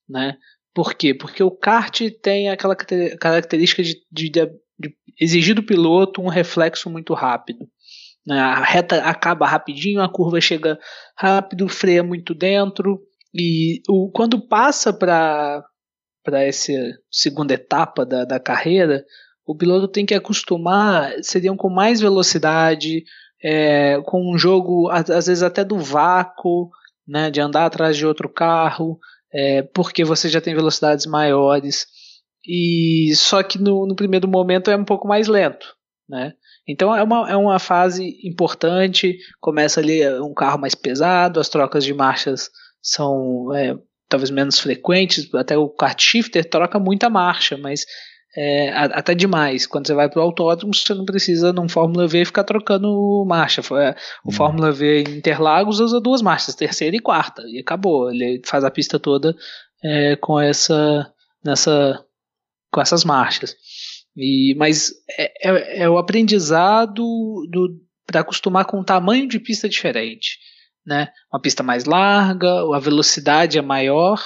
Né? 0.07 0.37
Por 0.73 0.93
quê? 0.93 1.13
Porque 1.13 1.41
o 1.41 1.51
kart 1.51 2.01
tem 2.21 2.49
aquela 2.49 2.75
característica 2.75 3.81
de, 3.81 3.95
de, 4.11 4.29
de 4.29 4.95
exigir 5.19 5.55
do 5.55 5.63
piloto 5.63 6.21
um 6.21 6.27
reflexo 6.27 6.89
muito 6.89 7.13
rápido. 7.13 7.67
Né? 8.25 8.37
A 8.37 8.63
reta 8.63 8.97
acaba 9.03 9.47
rapidinho, 9.47 10.01
a 10.01 10.11
curva 10.11 10.39
chega 10.41 10.77
rápido, 11.17 11.67
freia 11.67 12.03
muito 12.03 12.35
dentro. 12.35 13.01
E 13.37 13.81
o, 13.87 14.09
quando 14.09 14.41
passa 14.41 14.91
para 14.91 15.63
essa 16.25 16.73
segunda 17.11 17.53
etapa 17.53 18.03
da, 18.03 18.25
da 18.25 18.39
carreira, 18.39 19.05
o 19.45 19.55
piloto 19.55 19.87
tem 19.87 20.05
que 20.05 20.15
acostumar, 20.15 21.13
seriam 21.21 21.55
com 21.55 21.69
mais 21.69 22.01
velocidade, 22.01 23.03
é, 23.43 24.01
com 24.05 24.33
um 24.33 24.37
jogo, 24.37 24.89
às 24.89 25.27
vezes 25.27 25.43
até 25.43 25.63
do 25.63 25.77
vácuo, 25.77 26.69
né, 27.07 27.29
de 27.29 27.39
andar 27.39 27.65
atrás 27.65 27.95
de 27.95 28.05
outro 28.05 28.27
carro, 28.27 28.97
é, 29.31 29.61
porque 29.61 30.03
você 30.03 30.27
já 30.27 30.41
tem 30.41 30.55
velocidades 30.55 31.05
maiores. 31.05 31.85
E 32.43 33.13
só 33.15 33.43
que 33.43 33.59
no, 33.59 33.85
no, 33.85 33.95
primeiro 33.95 34.27
momento 34.27 34.71
é 34.71 34.75
um 34.75 34.85
pouco 34.85 35.07
mais 35.07 35.27
lento, 35.27 35.75
né? 36.09 36.33
Então 36.67 36.95
é 36.95 37.03
uma, 37.03 37.29
é 37.29 37.35
uma 37.35 37.59
fase 37.59 38.17
importante. 38.23 39.17
Começa 39.39 39.79
ali 39.79 40.07
um 40.19 40.33
carro 40.33 40.59
mais 40.59 40.73
pesado, 40.73 41.39
as 41.39 41.49
trocas 41.49 41.83
de 41.83 41.93
marchas 41.93 42.49
são 42.81 43.53
é, 43.55 43.77
talvez 44.09 44.29
menos 44.29 44.59
frequentes, 44.59 45.33
até 45.35 45.57
o 45.57 45.69
kart 45.69 45.99
shifter 46.01 46.49
troca 46.49 46.79
muita 46.79 47.09
marcha, 47.09 47.57
mas 47.57 47.85
é, 48.35 48.69
até 48.69 49.15
demais. 49.15 49.65
Quando 49.65 49.87
você 49.87 49.93
vai 49.93 50.09
para 50.09 50.19
o 50.19 50.23
autódromo, 50.23 50.73
você 50.73 50.93
não 50.93 51.05
precisa 51.05 51.51
num 51.51 51.67
Fórmula 51.67 52.07
V 52.07 52.25
ficar 52.25 52.43
trocando 52.43 53.25
marcha. 53.27 53.61
É, 53.61 53.95
o 54.23 54.29
hum. 54.29 54.31
Fórmula 54.31 54.71
V 54.71 55.01
em 55.01 55.17
Interlagos 55.17 55.79
usa 55.79 55.99
duas 55.99 56.21
marchas, 56.21 56.55
terceira 56.55 56.95
e 56.95 56.99
quarta, 56.99 57.41
e 57.47 57.59
acabou. 57.59 58.11
Ele 58.11 58.41
faz 58.45 58.63
a 58.63 58.71
pista 58.71 58.99
toda 58.99 59.35
é, 59.83 60.15
com 60.17 60.39
essa 60.39 61.11
nessa 61.43 62.03
com 62.71 62.81
essas 62.81 63.03
marchas. 63.03 63.55
E, 64.15 64.55
mas 64.57 64.91
é, 65.17 65.49
é, 65.49 65.83
é 65.83 65.89
o 65.89 65.97
aprendizado 65.97 67.03
para 68.05 68.21
acostumar 68.21 68.65
com 68.65 68.79
um 68.79 68.83
tamanho 68.83 69.27
de 69.27 69.39
pista 69.39 69.67
diferente 69.67 70.37
né? 70.87 71.09
Uma 71.31 71.41
pista 71.41 71.61
mais 71.61 71.83
larga, 71.83 72.63
a 72.73 72.79
velocidade 72.79 73.57
é 73.57 73.61
maior 73.61 74.23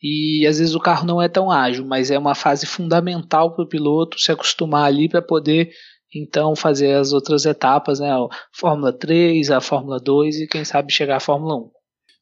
e 0.00 0.46
às 0.46 0.58
vezes 0.58 0.74
o 0.74 0.80
carro 0.80 1.06
não 1.06 1.22
é 1.22 1.28
tão 1.28 1.50
ágil, 1.50 1.86
mas 1.86 2.10
é 2.10 2.18
uma 2.18 2.34
fase 2.34 2.66
fundamental 2.66 3.54
para 3.54 3.64
o 3.64 3.68
piloto 3.68 4.18
se 4.18 4.30
acostumar 4.30 4.84
ali 4.84 5.08
para 5.08 5.22
poder 5.22 5.70
então 6.14 6.54
fazer 6.54 6.92
as 6.94 7.14
outras 7.14 7.46
etapas, 7.46 7.98
né? 7.98 8.10
A 8.10 8.28
Fórmula 8.52 8.92
3, 8.92 9.50
a 9.50 9.62
Fórmula 9.62 9.98
2 9.98 10.40
e 10.40 10.46
quem 10.46 10.64
sabe 10.64 10.92
chegar 10.92 11.16
à 11.16 11.20
Fórmula 11.20 11.56
1. 11.56 11.70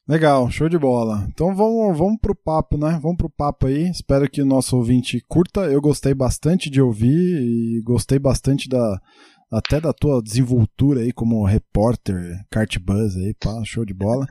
Legal, 0.07 0.49
show 0.49 0.69
de 0.69 0.77
bola. 0.77 1.27
Então 1.29 1.53
vamos, 1.53 1.97
vamos 1.97 2.17
pro 2.21 2.33
papo, 2.33 2.77
né? 2.77 2.97
Vamos 3.01 3.17
pro 3.17 3.29
papo 3.29 3.67
aí. 3.67 3.89
Espero 3.89 4.29
que 4.29 4.41
o 4.41 4.45
nosso 4.45 4.77
ouvinte 4.77 5.21
curta. 5.27 5.61
Eu 5.61 5.81
gostei 5.81 6.13
bastante 6.13 6.69
de 6.69 6.81
ouvir 6.81 7.41
e 7.41 7.81
gostei 7.83 8.17
bastante 8.17 8.69
da, 8.69 8.99
até 9.51 9.81
da 9.81 9.91
tua 9.91 10.21
desenvoltura 10.21 11.01
aí 11.01 11.11
como 11.11 11.45
repórter, 11.45 12.39
kart 12.49 12.77
buzz 12.79 13.17
aí, 13.17 13.33
pá, 13.33 13.61
show 13.65 13.83
de 13.83 13.93
bola. 13.93 14.25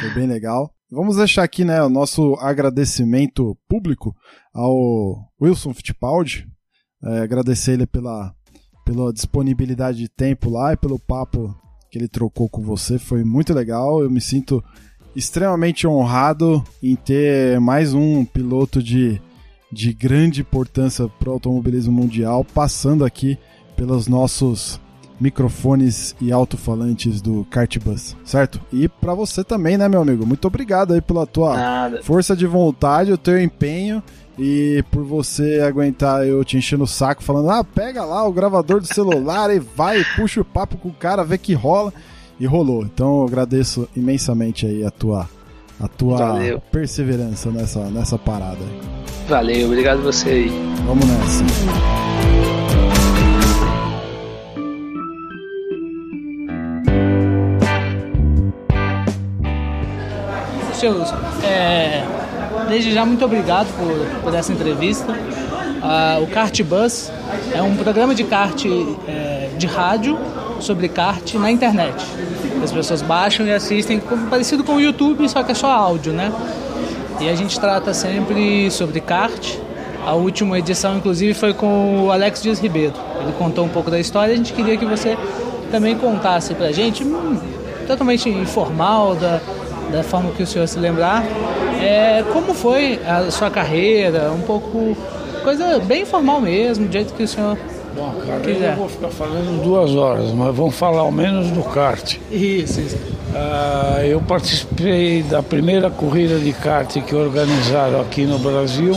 Foi 0.00 0.10
bem 0.14 0.26
legal. 0.26 0.74
Vamos 0.90 1.16
deixar 1.16 1.44
aqui, 1.44 1.64
né, 1.64 1.80
o 1.82 1.88
nosso 1.88 2.34
agradecimento 2.40 3.56
público 3.68 4.14
ao 4.52 5.30
Wilson 5.40 5.72
Fittipaldi. 5.72 6.48
É, 7.02 7.20
agradecer 7.20 7.72
ele 7.72 7.86
pela, 7.86 8.34
pela 8.84 9.12
disponibilidade 9.12 9.98
de 9.98 10.08
tempo 10.08 10.50
lá 10.50 10.72
e 10.72 10.76
pelo 10.76 10.98
papo 10.98 11.54
que 11.90 11.98
ele 11.98 12.08
trocou 12.08 12.48
com 12.48 12.62
você. 12.62 12.98
Foi 12.98 13.22
muito 13.22 13.54
legal. 13.54 14.02
Eu 14.02 14.10
me 14.10 14.20
sinto 14.20 14.62
extremamente 15.14 15.86
honrado 15.86 16.62
em 16.82 16.96
ter 16.96 17.60
mais 17.60 17.94
um 17.94 18.24
piloto 18.24 18.82
de, 18.82 19.20
de 19.72 19.92
grande 19.92 20.40
importância 20.40 21.08
para 21.08 21.30
o 21.30 21.32
automobilismo 21.32 21.92
mundial 21.92 22.44
passando 22.44 23.04
aqui 23.04 23.38
pelos 23.80 24.06
nossos 24.06 24.78
microfones 25.18 26.14
e 26.20 26.30
alto-falantes 26.30 27.22
do 27.22 27.46
Cartbus, 27.50 28.14
certo? 28.26 28.60
E 28.70 28.86
para 28.88 29.14
você 29.14 29.42
também, 29.42 29.78
né, 29.78 29.88
meu 29.88 30.02
amigo? 30.02 30.26
Muito 30.26 30.46
obrigado 30.46 30.92
aí 30.92 31.00
pela 31.00 31.26
tua 31.26 31.56
Nada. 31.56 32.02
força 32.02 32.36
de 32.36 32.46
vontade, 32.46 33.10
o 33.10 33.16
teu 33.16 33.40
empenho 33.40 34.02
e 34.38 34.84
por 34.90 35.02
você 35.02 35.60
aguentar 35.66 36.26
eu 36.26 36.44
te 36.44 36.58
enchendo 36.58 36.84
o 36.84 36.86
saco 36.86 37.22
falando: 37.22 37.48
"Ah, 37.48 37.64
pega 37.64 38.04
lá 38.04 38.22
o 38.28 38.32
gravador 38.32 38.80
do 38.82 38.86
celular 38.86 39.48
e 39.54 39.58
vai, 39.58 40.04
puxa 40.14 40.42
o 40.42 40.44
papo 40.44 40.76
com 40.76 40.90
o 40.90 40.94
cara, 40.94 41.24
vê 41.24 41.38
que 41.38 41.54
rola". 41.54 41.90
E 42.38 42.44
rolou. 42.44 42.82
Então 42.82 43.20
eu 43.20 43.24
agradeço 43.26 43.88
imensamente 43.96 44.66
aí 44.66 44.84
a 44.84 44.90
tua 44.90 45.26
a 45.80 45.88
tua 45.88 46.18
Valeu. 46.18 46.60
perseverança 46.70 47.50
nessa 47.50 47.80
nessa 47.88 48.18
parada. 48.18 48.60
Valeu, 49.26 49.68
obrigado 49.68 50.02
você 50.02 50.28
aí. 50.28 50.48
Vamos 50.86 51.06
nessa. 51.06 51.44
Seus, 60.80 61.12
é, 61.44 62.06
desde 62.66 62.94
já 62.94 63.04
muito 63.04 63.22
obrigado 63.22 63.66
por, 63.76 64.22
por 64.22 64.34
essa 64.34 64.50
entrevista. 64.50 65.14
Ah, 65.82 66.18
o 66.22 66.26
Kart 66.26 66.58
Bus 66.62 67.12
é 67.54 67.60
um 67.60 67.76
programa 67.76 68.14
de 68.14 68.24
kart 68.24 68.64
é, 69.06 69.50
de 69.58 69.66
rádio 69.66 70.18
sobre 70.58 70.88
kart 70.88 71.34
na 71.34 71.50
internet. 71.50 72.02
As 72.64 72.72
pessoas 72.72 73.02
baixam 73.02 73.44
e 73.46 73.52
assistem, 73.52 74.00
parecido 74.30 74.64
com 74.64 74.76
o 74.76 74.80
YouTube, 74.80 75.28
só 75.28 75.42
que 75.42 75.52
é 75.52 75.54
só 75.54 75.70
áudio, 75.70 76.14
né? 76.14 76.32
E 77.20 77.28
a 77.28 77.34
gente 77.34 77.60
trata 77.60 77.92
sempre 77.92 78.70
sobre 78.70 79.02
kart. 79.02 79.58
A 80.06 80.14
última 80.14 80.58
edição, 80.58 80.96
inclusive, 80.96 81.34
foi 81.34 81.52
com 81.52 82.06
o 82.06 82.10
Alex 82.10 82.40
Dias 82.42 82.58
Ribeiro. 82.58 82.94
Ele 83.20 83.32
contou 83.32 83.66
um 83.66 83.68
pouco 83.68 83.90
da 83.90 84.00
história. 84.00 84.32
A 84.32 84.36
gente 84.36 84.54
queria 84.54 84.78
que 84.78 84.86
você 84.86 85.18
também 85.70 85.94
contasse 85.98 86.54
pra 86.54 86.72
gente, 86.72 87.04
hum, 87.04 87.38
totalmente 87.86 88.30
informal, 88.30 89.14
da, 89.14 89.40
da 89.90 90.02
forma 90.02 90.30
que 90.32 90.42
o 90.42 90.46
senhor 90.46 90.66
se 90.66 90.78
lembrar, 90.78 91.24
é, 91.80 92.24
como 92.32 92.54
foi 92.54 93.00
a 93.06 93.30
sua 93.30 93.50
carreira, 93.50 94.30
um 94.30 94.42
pouco, 94.42 94.96
coisa 95.42 95.78
bem 95.80 96.02
informal 96.02 96.40
mesmo, 96.40 96.86
do 96.86 96.92
jeito 96.92 97.12
que 97.14 97.22
o 97.22 97.28
senhor 97.28 97.56
Bom, 97.94 98.14
cara, 98.24 98.48
eu 98.48 98.76
vou 98.76 98.88
ficar 98.88 99.08
falando 99.08 99.62
duas 99.62 99.94
horas, 99.96 100.30
mas 100.30 100.54
vamos 100.54 100.76
falar 100.76 101.00
ao 101.00 101.10
menos 101.10 101.50
do 101.50 101.62
kart. 101.62 102.16
Isso, 102.30 102.80
isso. 102.80 102.96
Uh, 102.96 104.00
eu 104.04 104.20
participei 104.20 105.22
da 105.24 105.42
primeira 105.42 105.90
corrida 105.90 106.38
de 106.38 106.52
kart 106.52 106.96
que 107.02 107.14
organizaram 107.14 108.00
aqui 108.00 108.24
no 108.24 108.38
Brasil. 108.38 108.96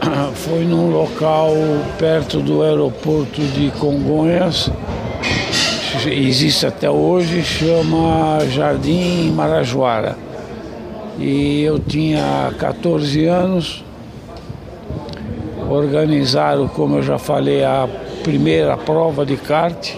Foi 0.34 0.64
num 0.64 0.90
local 0.90 1.52
perto 1.98 2.40
do 2.40 2.62
aeroporto 2.62 3.40
de 3.40 3.70
Congonhas, 3.78 4.70
existe 6.06 6.66
até 6.66 6.90
hoje, 6.90 7.42
chama 7.42 8.38
Jardim 8.50 9.30
Marajoara. 9.32 10.16
E 11.18 11.62
eu 11.62 11.78
tinha 11.78 12.52
14 12.58 13.26
anos, 13.26 13.84
organizaram, 15.68 16.66
como 16.68 16.96
eu 16.96 17.02
já 17.02 17.18
falei, 17.18 17.62
a 17.62 17.88
primeira 18.22 18.76
prova 18.76 19.26
de 19.26 19.36
kart. 19.36 19.94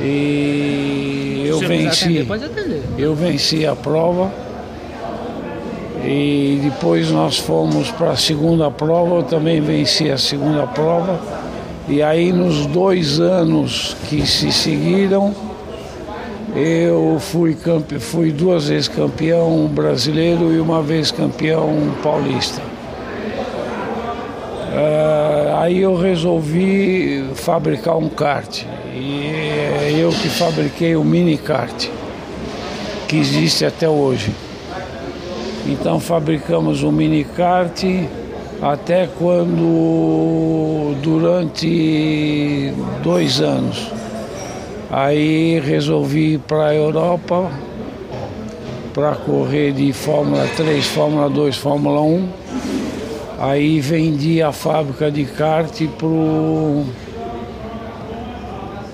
E 0.00 1.44
eu 1.46 1.58
venci. 1.58 2.26
Eu 2.98 3.14
venci 3.14 3.66
a 3.66 3.74
prova. 3.74 4.30
E 6.04 6.58
depois 6.62 7.10
nós 7.10 7.38
fomos 7.38 7.90
para 7.92 8.10
a 8.10 8.16
segunda 8.16 8.70
prova, 8.70 9.16
eu 9.16 9.22
também 9.22 9.60
venci 9.60 10.10
a 10.10 10.18
segunda 10.18 10.66
prova. 10.66 11.20
E 11.88 12.02
aí 12.02 12.32
nos 12.32 12.66
dois 12.66 13.18
anos 13.18 13.96
que 14.08 14.24
se 14.26 14.52
seguiram, 14.52 15.34
eu 16.54 17.18
fui, 17.18 17.54
campe... 17.54 17.98
fui 17.98 18.30
duas 18.30 18.68
vezes 18.68 18.88
campeão 18.88 19.66
brasileiro 19.66 20.52
e 20.52 20.60
uma 20.60 20.82
vez 20.82 21.10
campeão 21.10 21.92
paulista. 22.02 22.62
Uh, 24.72 25.56
aí 25.58 25.80
eu 25.80 25.96
resolvi 25.96 27.24
fabricar 27.34 27.96
um 27.96 28.08
kart. 28.08 28.64
E 28.94 29.26
é 29.82 29.94
eu 29.96 30.10
que 30.10 30.28
fabriquei 30.28 30.94
o 30.94 31.04
mini 31.04 31.36
kart, 31.36 31.88
que 33.08 33.16
existe 33.16 33.64
até 33.64 33.88
hoje. 33.88 34.32
Então 35.66 35.98
fabricamos 35.98 36.82
o 36.82 36.92
mini 36.92 37.24
kart 37.24 37.82
até 38.62 39.08
quando 39.18 40.94
durante 41.02 42.72
dois 43.02 43.40
anos. 43.40 43.90
Aí 44.88 45.58
resolvi 45.58 46.34
ir 46.34 46.38
para 46.38 46.66
a 46.66 46.74
Europa 46.74 47.50
para 48.94 49.16
correr 49.16 49.72
de 49.72 49.92
Fórmula 49.92 50.46
3, 50.56 50.86
Fórmula 50.86 51.28
2, 51.28 51.56
Fórmula 51.56 52.00
1. 52.02 52.28
Aí 53.40 53.80
vendi 53.80 54.40
a 54.40 54.52
fábrica 54.52 55.10
de 55.10 55.24
kart 55.24 55.82
pro 55.98 56.84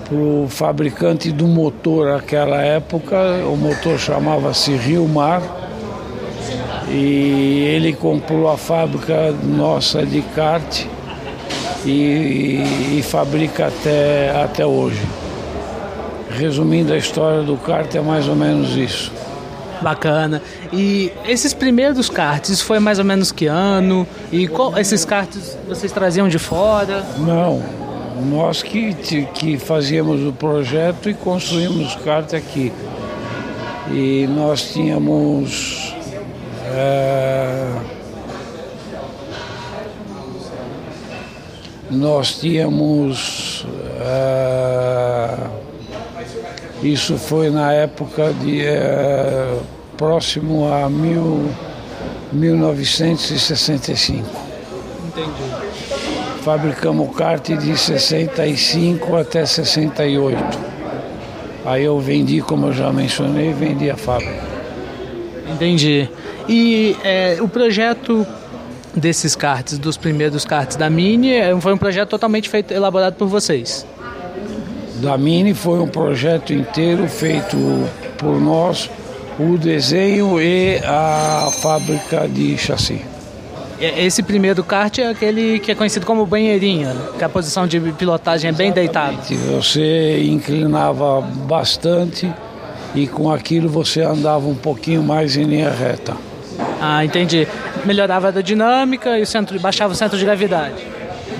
pro 0.07 0.47
fabricante 0.49 1.31
do 1.31 1.45
motor 1.47 2.13
naquela 2.13 2.59
época, 2.63 3.15
o 3.45 3.55
motor 3.55 3.99
chamava-se 3.99 4.71
Rio 4.71 5.07
Mar 5.07 5.58
e 6.89 7.65
ele 7.75 7.93
comprou 7.93 8.49
a 8.49 8.57
fábrica 8.57 9.31
nossa 9.43 10.05
de 10.05 10.21
kart 10.21 10.85
e, 11.85 11.89
e, 11.89 12.97
e, 12.99 13.03
fabrica 13.03 13.67
até, 13.67 14.31
até 14.31 14.65
hoje. 14.65 15.01
Resumindo 16.31 16.93
a 16.93 16.97
história 16.97 17.43
do 17.43 17.57
kart 17.57 17.93
é 17.95 18.01
mais 18.01 18.27
ou 18.27 18.35
menos 18.35 18.75
isso. 18.75 19.11
Bacana. 19.81 20.41
E 20.73 21.11
esses 21.25 21.53
primeiros 21.53 22.09
karts, 22.09 22.61
foi 22.61 22.79
mais 22.79 22.99
ou 22.99 23.05
menos 23.05 23.31
que 23.31 23.45
ano? 23.45 24.05
E 24.31 24.47
qual, 24.47 24.77
esses 24.77 25.05
karts 25.05 25.57
vocês 25.67 25.91
traziam 25.91 26.27
de 26.27 26.37
fora? 26.37 27.05
Não, 27.17 27.63
nós 28.29 28.61
que, 28.61 28.93
que 29.33 29.57
fazíamos 29.57 30.25
o 30.25 30.33
projeto 30.33 31.09
e 31.09 31.13
construímos 31.13 31.95
o 31.95 31.99
kart 31.99 32.33
aqui. 32.33 32.73
E 33.91 34.27
nós 34.27 34.73
tínhamos 34.73 35.88
é, 36.71 37.71
nós 41.89 42.39
tínhamos. 42.39 43.65
É, 44.01 45.35
isso 46.83 47.17
foi 47.17 47.49
na 47.49 47.73
época 47.73 48.33
de. 48.33 48.65
É, 48.65 49.59
próximo 49.97 50.71
a 50.73 50.89
mil, 50.89 51.51
1965. 52.31 54.25
Entendi. 55.07 55.69
Fabricamos 56.41 57.13
kart 57.17 57.45
de 57.49 57.77
65 57.77 59.17
até 59.17 59.45
68. 59.45 60.37
Aí 61.65 61.83
eu 61.83 61.99
vendi, 61.99 62.41
como 62.41 62.67
eu 62.67 62.73
já 62.73 62.93
mencionei, 62.93 63.51
vendi 63.51 63.91
a 63.91 63.97
fábrica. 63.97 64.48
Entendi. 65.53 66.09
E 66.47 66.95
é, 67.03 67.37
o 67.41 67.47
projeto 67.47 68.25
desses 68.95 69.35
karts, 69.35 69.77
dos 69.77 69.97
primeiros 69.97 70.45
karts 70.45 70.75
da 70.75 70.89
Mini, 70.89 71.33
é, 71.33 71.59
foi 71.59 71.73
um 71.73 71.77
projeto 71.77 72.09
totalmente 72.09 72.49
feito, 72.49 72.73
elaborado 72.73 73.15
por 73.15 73.27
vocês? 73.27 73.85
Da 74.95 75.17
Mini 75.17 75.53
foi 75.53 75.79
um 75.79 75.87
projeto 75.87 76.53
inteiro 76.53 77.07
feito 77.07 77.57
por 78.17 78.39
nós, 78.39 78.89
o 79.39 79.57
desenho 79.57 80.41
e 80.41 80.77
a 80.83 81.49
fábrica 81.61 82.27
de 82.27 82.57
chassi. 82.57 83.01
Esse 83.79 84.21
primeiro 84.21 84.61
kart 84.61 84.99
é 84.99 85.07
aquele 85.07 85.57
que 85.59 85.71
é 85.71 85.75
conhecido 85.75 86.05
como 86.05 86.25
banheirinha, 86.25 86.93
que 87.17 87.23
a 87.23 87.29
posição 87.29 87.65
de 87.65 87.79
pilotagem 87.79 88.49
é 88.49 88.51
bem 88.51 88.73
deitada. 88.73 89.15
Você 89.55 90.21
inclinava 90.21 91.21
bastante 91.21 92.29
e 92.95 93.07
com 93.07 93.31
aquilo 93.31 93.69
você 93.69 94.01
andava 94.01 94.47
um 94.47 94.55
pouquinho 94.55 95.03
mais 95.03 95.37
em 95.37 95.43
linha 95.43 95.69
reta. 95.69 96.15
Ah, 96.81 97.03
entendi. 97.03 97.47
Melhorava 97.85 98.29
a 98.29 98.41
dinâmica 98.41 99.17
e 99.17 99.21
o 99.21 99.25
centro, 99.25 99.59
baixava 99.59 99.93
o 99.93 99.95
centro 99.95 100.17
de 100.17 100.25
gravidade. 100.25 100.83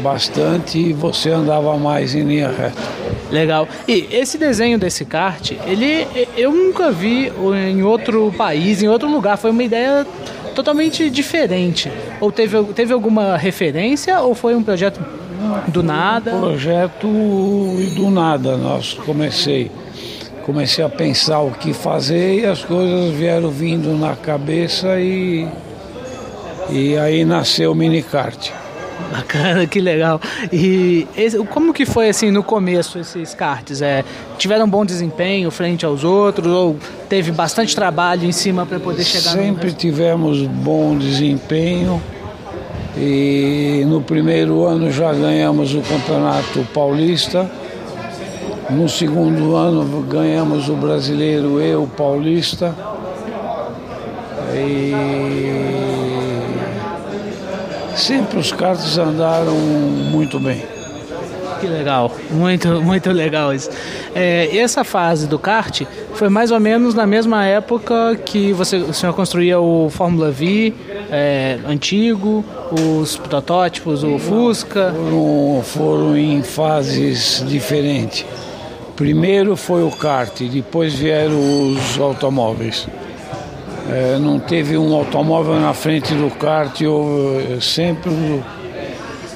Bastante 0.01 0.79
e 0.79 0.93
você 0.93 1.29
andava 1.29 1.77
mais 1.77 2.15
em 2.15 2.23
linha 2.23 2.49
reta. 2.49 2.81
Legal. 3.31 3.67
E 3.87 4.07
esse 4.11 4.37
desenho 4.37 4.79
desse 4.79 5.05
kart, 5.05 5.51
ele 5.65 6.07
eu 6.37 6.51
nunca 6.51 6.91
vi 6.91 7.31
em 7.69 7.83
outro 7.83 8.33
país, 8.37 8.81
em 8.81 8.87
outro 8.87 9.09
lugar. 9.09 9.37
Foi 9.37 9.51
uma 9.51 9.63
ideia 9.63 10.05
totalmente 10.55 11.09
diferente. 11.09 11.91
Ou 12.19 12.31
teve, 12.31 12.63
teve 12.73 12.93
alguma 12.93 13.37
referência 13.37 14.19
ou 14.21 14.33
foi 14.33 14.55
um 14.55 14.63
projeto 14.63 14.99
do 15.67 15.83
nada? 15.83 16.35
Um 16.35 16.41
projeto 16.41 17.07
do 17.95 18.09
nada. 18.09 18.57
Nós 18.57 18.93
comecei 18.93 19.71
comecei 20.51 20.83
a 20.83 20.89
pensar 20.89 21.41
o 21.41 21.51
que 21.51 21.73
fazer 21.73 22.39
e 22.39 22.45
as 22.45 22.65
coisas 22.65 23.13
vieram 23.13 23.51
vindo 23.51 23.95
na 23.95 24.15
cabeça 24.15 24.99
e, 24.99 25.47
e 26.71 26.97
aí 26.97 27.23
nasceu 27.23 27.71
o 27.71 27.75
minicart. 27.75 28.49
Bacana, 29.11 29.67
que 29.67 29.79
legal. 29.79 30.19
E 30.51 31.07
esse, 31.15 31.37
como 31.45 31.71
que 31.71 31.85
foi 31.85 32.09
assim 32.09 32.31
no 32.31 32.41
começo 32.41 32.97
esses 32.97 33.35
karts? 33.35 33.83
É, 33.83 34.03
tiveram 34.39 34.65
um 34.65 34.69
bom 34.69 34.83
desempenho 34.83 35.51
frente 35.51 35.85
aos 35.85 36.03
outros 36.03 36.51
ou 36.51 36.75
teve 37.07 37.31
bastante 37.31 37.75
trabalho 37.75 38.25
em 38.25 38.31
cima 38.31 38.65
para 38.65 38.79
poder 38.79 39.03
chegar 39.03 39.33
Sempre 39.33 39.69
no... 39.69 39.75
tivemos 39.75 40.41
bom 40.47 40.97
desempenho 40.97 42.01
e 42.97 43.83
no 43.85 44.01
primeiro 44.01 44.65
ano 44.65 44.91
já 44.91 45.13
ganhamos 45.13 45.75
o 45.75 45.81
campeonato 45.81 46.67
paulista 46.73 47.47
no 48.69 48.87
segundo 48.87 49.55
ano 49.55 50.01
ganhamos 50.03 50.69
o 50.69 50.75
brasileiro 50.75 51.61
e 51.61 51.75
o 51.75 51.87
paulista. 51.87 52.75
E 54.53 54.93
sempre 57.95 58.39
os 58.39 58.51
cartas 58.51 58.97
andaram 58.97 59.55
muito 59.55 60.39
bem. 60.39 60.63
Que 61.59 61.67
legal, 61.67 62.11
muito, 62.31 62.81
muito 62.81 63.11
legal 63.11 63.53
isso. 63.53 63.69
É, 64.15 64.57
essa 64.57 64.83
fase 64.83 65.27
do 65.27 65.37
kart 65.37 65.81
foi 66.13 66.29
mais 66.29 66.51
ou 66.51 66.59
menos 66.59 66.95
na 66.95 67.05
mesma 67.05 67.45
época 67.45 68.17
que 68.25 68.53
você, 68.53 68.77
o 68.77 68.93
senhor 68.93 69.13
construía 69.13 69.59
o 69.59 69.89
Fórmula 69.89 70.31
V 70.31 70.73
é, 71.11 71.59
antigo, 71.67 72.45
os 72.71 73.17
protótipos, 73.17 74.03
o 74.03 74.17
Fusca? 74.17 74.93
Foram, 74.95 75.61
foram 75.63 76.17
em 76.17 76.41
fases 76.41 77.43
diferentes. 77.45 78.25
Primeiro 78.99 79.55
foi 79.55 79.81
o 79.81 79.89
kart, 79.89 80.41
depois 80.41 80.93
vieram 80.93 81.39
os 81.71 81.97
automóveis. 81.97 82.85
É, 83.89 84.19
não 84.19 84.37
teve 84.41 84.77
um 84.77 84.93
automóvel 84.93 85.57
na 85.57 85.73
frente 85.73 86.13
do 86.13 86.29
kart, 86.29 86.81
eu, 86.81 87.57
sempre, 87.61 88.11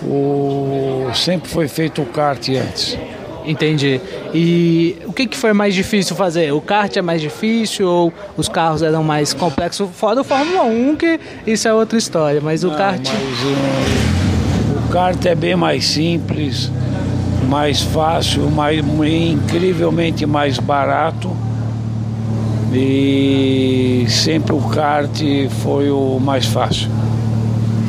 o, 0.04 1.08
sempre 1.16 1.50
foi 1.50 1.70
feito 1.70 2.02
o 2.02 2.06
kart 2.06 2.46
antes. 2.50 2.98
Entendi. 3.46 4.02
E 4.34 4.98
o 5.06 5.14
que, 5.14 5.28
que 5.28 5.38
foi 5.38 5.54
mais 5.54 5.74
difícil 5.74 6.14
fazer? 6.14 6.52
O 6.52 6.60
kart 6.60 6.98
é 6.98 7.02
mais 7.02 7.22
difícil 7.22 7.88
ou 7.88 8.14
os 8.36 8.50
carros 8.50 8.84
eram 8.84 9.02
mais 9.02 9.34
complexos? 9.34 9.90
Fora 9.94 10.20
o 10.20 10.24
Fórmula 10.26 10.64
1, 10.64 10.98
que 10.98 11.20
isso 11.48 11.70
é 11.70 11.74
outra 11.74 11.98
história, 11.98 12.42
mas 12.42 12.66
o 12.66 12.68
Não, 12.68 12.76
kart. 12.76 13.00
Mas, 13.00 14.86
o 14.86 14.92
kart 14.92 15.26
é 15.26 15.36
bem 15.36 15.56
mais 15.56 15.86
simples, 15.86 16.70
mais 17.54 17.84
fácil, 17.84 18.50
mais, 18.50 18.80
incrivelmente 18.80 20.26
mais 20.26 20.58
barato. 20.58 21.30
E 22.74 24.08
sempre 24.10 24.56
o 24.56 24.60
kart 24.60 25.22
foi 25.62 25.92
o 25.92 26.20
mais 26.20 26.48
fácil. 26.48 26.90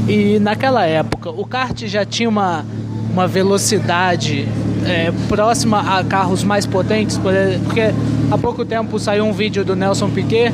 E 0.07 0.38
naquela 0.38 0.85
época, 0.85 1.31
o 1.31 1.46
kart 1.46 1.83
já 1.87 2.05
tinha 2.05 2.29
uma, 2.29 2.62
uma 3.11 3.27
velocidade 3.27 4.46
é, 4.85 5.11
próxima 5.29 5.98
a 5.98 6.05
carros 6.05 6.44
mais 6.44 6.66
potentes? 6.66 7.16
Porque 7.16 7.90
há 8.31 8.37
pouco 8.37 8.66
tempo 8.66 8.98
saiu 8.98 9.24
um 9.24 9.33
vídeo 9.33 9.64
do 9.64 9.74
Nelson 9.74 10.11
Piquet 10.11 10.53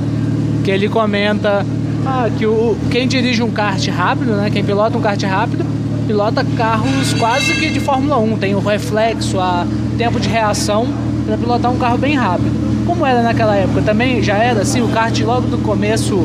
que 0.62 0.70
ele 0.70 0.88
comenta 0.88 1.66
ah, 2.06 2.30
que 2.38 2.46
o, 2.46 2.76
quem 2.92 3.08
dirige 3.08 3.42
um 3.42 3.50
kart 3.50 3.84
rápido, 3.88 4.36
né, 4.36 4.50
quem 4.50 4.62
pilota 4.62 4.96
um 4.96 5.00
kart 5.00 5.20
rápido, 5.24 5.66
pilota 6.10 6.44
carros 6.56 7.14
quase 7.14 7.54
que 7.54 7.70
de 7.70 7.78
Fórmula 7.78 8.18
1. 8.18 8.38
Tem 8.38 8.52
o 8.56 8.58
reflexo, 8.58 9.38
a 9.38 9.64
tempo 9.96 10.18
de 10.18 10.28
reação 10.28 10.88
para 11.24 11.38
pilotar 11.38 11.70
um 11.70 11.78
carro 11.78 11.96
bem 11.98 12.16
rápido. 12.16 12.50
Como 12.84 13.06
era 13.06 13.22
naquela 13.22 13.54
época? 13.54 13.80
Também 13.82 14.20
já 14.20 14.36
era 14.36 14.62
assim? 14.62 14.80
O 14.80 14.88
kart 14.88 15.16
logo 15.20 15.46
do 15.46 15.58
começo 15.58 16.18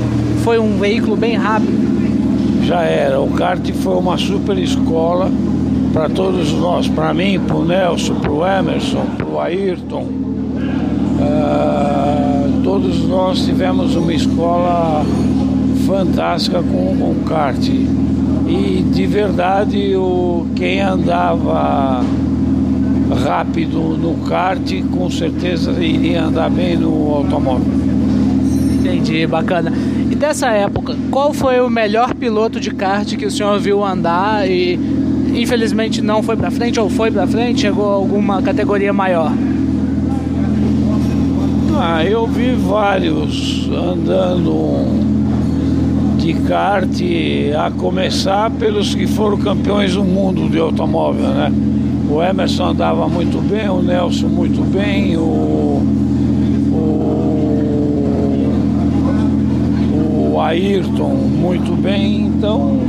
foi 0.43 0.57
um 0.57 0.79
veículo 0.79 1.15
bem 1.15 1.35
rápido? 1.35 2.65
Já 2.65 2.81
era. 2.81 3.21
O 3.21 3.29
kart 3.29 3.61
foi 3.83 3.95
uma 3.95 4.17
super 4.17 4.57
escola 4.57 5.29
para 5.93 6.09
todos 6.09 6.51
nós, 6.53 6.87
para 6.87 7.13
mim, 7.13 7.39
para 7.39 7.55
o 7.55 7.63
Nelson, 7.63 8.15
para 8.15 8.31
o 8.31 8.43
Emerson, 8.43 9.05
para 9.15 9.27
o 9.27 9.39
Ayrton. 9.39 10.07
Uh, 11.21 12.63
todos 12.63 13.05
nós 13.07 13.45
tivemos 13.45 13.95
uma 13.95 14.13
escola 14.15 15.05
fantástica 15.85 16.63
com 16.63 17.11
o 17.11 17.23
kart. 17.27 17.69
E 18.47 18.83
de 18.93 19.05
verdade, 19.07 19.95
o, 19.95 20.45
quem 20.55 20.81
andava 20.81 22.03
rápido 23.23 23.97
no 23.97 24.15
kart 24.27 24.71
com 24.91 25.09
certeza 25.09 25.71
iria 25.83 26.23
andar 26.23 26.49
bem 26.49 26.77
no 26.77 27.13
automóvel. 27.13 27.65
Entendi, 28.79 29.25
bacana. 29.25 29.73
E 30.11 30.15
dessa 30.15 30.49
época, 30.51 30.95
qual 31.09 31.33
foi 31.33 31.59
o 31.59 31.69
melhor 31.69 32.13
piloto 32.13 32.59
de 32.59 32.71
kart 32.71 33.15
que 33.15 33.25
o 33.25 33.31
senhor 33.31 33.59
viu 33.59 33.83
andar 33.83 34.49
e 34.49 34.79
infelizmente 35.33 36.01
não 36.01 36.21
foi 36.21 36.35
para 36.35 36.51
frente 36.51 36.79
ou 36.79 36.89
foi 36.89 37.11
para 37.11 37.25
frente, 37.27 37.61
chegou 37.61 37.89
a 37.89 37.95
alguma 37.95 38.41
categoria 38.41 38.93
maior? 38.93 39.31
Ah, 41.77 42.05
eu 42.05 42.25
vi 42.27 42.53
vários 42.53 43.67
andando 43.69 45.14
de 46.25 46.33
kart, 46.33 47.01
a 47.55 47.69
começar 47.69 48.49
pelos 48.49 48.95
que 48.95 49.05
foram 49.05 49.37
campeões 49.37 49.93
do 49.93 50.03
mundo 50.03 50.49
de 50.49 50.57
automóvel, 50.57 51.29
né? 51.29 51.53
O 52.09 52.19
Emerson 52.21 52.69
andava 52.69 53.07
muito 53.07 53.37
bem, 53.47 53.69
o 53.69 53.79
Nelson 53.79 54.27
muito 54.27 54.61
bem, 54.61 55.15
o, 55.17 55.21
o, 59.91 60.31
o 60.33 60.41
Ayrton 60.41 61.13
muito 61.13 61.79
bem, 61.79 62.25
então 62.25 62.79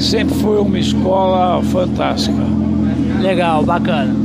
sempre 0.00 0.34
foi 0.34 0.58
uma 0.58 0.78
escola 0.80 1.62
fantástica. 1.62 2.42
Legal, 3.20 3.62
bacana. 3.62 4.16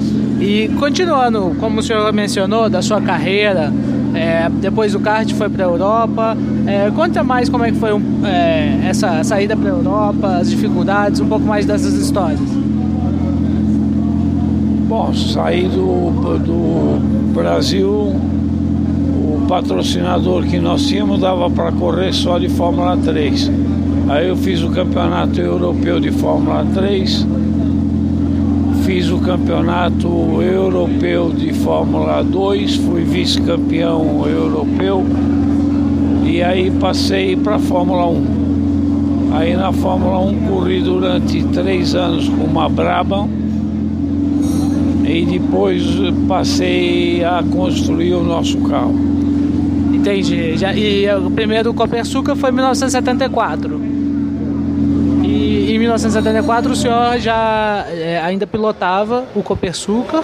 E 0.41 0.69
continuando, 0.79 1.55
como 1.59 1.81
o 1.81 1.83
senhor 1.83 2.11
mencionou, 2.11 2.67
da 2.67 2.81
sua 2.81 2.99
carreira, 2.99 3.71
é, 4.13 4.49
depois 4.49 4.93
do 4.93 4.99
kart 4.99 5.31
foi 5.33 5.49
para 5.49 5.65
a 5.65 5.67
Europa. 5.67 6.37
É, 6.65 6.89
conta 6.91 7.23
mais 7.23 7.49
como 7.49 7.63
é 7.63 7.71
que 7.71 7.77
foi 7.77 7.91
é, 8.23 8.87
essa 8.87 9.23
saída 9.23 9.55
para 9.55 9.69
a 9.69 9.73
Europa, 9.73 10.27
as 10.37 10.49
dificuldades, 10.49 11.19
um 11.19 11.27
pouco 11.27 11.45
mais 11.45 11.65
dessas 11.65 11.93
histórias. 11.93 12.39
Bom, 14.87 15.13
saí 15.13 15.67
do, 15.67 16.39
do 16.39 17.33
Brasil, 17.33 17.89
o 17.89 19.45
patrocinador 19.47 20.43
que 20.43 20.59
nós 20.59 20.87
tínhamos 20.87 21.19
dava 21.19 21.49
para 21.49 21.71
correr 21.71 22.11
só 22.11 22.39
de 22.39 22.49
Fórmula 22.49 22.97
3. 22.97 23.51
Aí 24.09 24.27
eu 24.27 24.35
fiz 24.35 24.63
o 24.63 24.71
campeonato 24.71 25.39
europeu 25.39 25.99
de 25.99 26.11
Fórmula 26.11 26.65
3, 26.73 27.27
fiz 28.99 29.11
o 29.11 29.19
campeonato 29.19 30.41
europeu 30.41 31.31
de 31.31 31.53
Fórmula 31.53 32.21
2, 32.21 32.75
fui 32.75 33.01
vice-campeão 33.01 34.27
europeu 34.27 35.05
e 36.25 36.43
aí 36.43 36.69
passei 36.69 37.37
para 37.37 37.55
a 37.55 37.59
Fórmula 37.59 38.07
1. 38.07 39.31
Aí 39.31 39.55
na 39.55 39.71
Fórmula 39.71 40.19
1 40.19 40.47
corri 40.49 40.81
durante 40.81 41.41
três 41.43 41.95
anos 41.95 42.27
com 42.27 42.43
uma 42.43 42.67
Brabham 42.67 43.29
e 45.05 45.25
depois 45.25 45.81
passei 46.27 47.23
a 47.23 47.41
construir 47.41 48.15
o 48.15 48.23
nosso 48.23 48.57
carro. 48.63 48.99
Entendi. 49.93 50.57
Já, 50.57 50.73
e 50.73 51.09
o 51.15 51.31
primeiro 51.31 51.73
Copersuca 51.73 52.35
foi 52.35 52.49
em 52.49 52.53
1974. 52.53 53.98
1974 55.89 56.71
o 56.71 56.75
senhor 56.75 57.17
já 57.19 57.85
é, 57.89 58.21
ainda 58.23 58.45
pilotava 58.45 59.25
o 59.33 59.41
Copersucar 59.41 60.23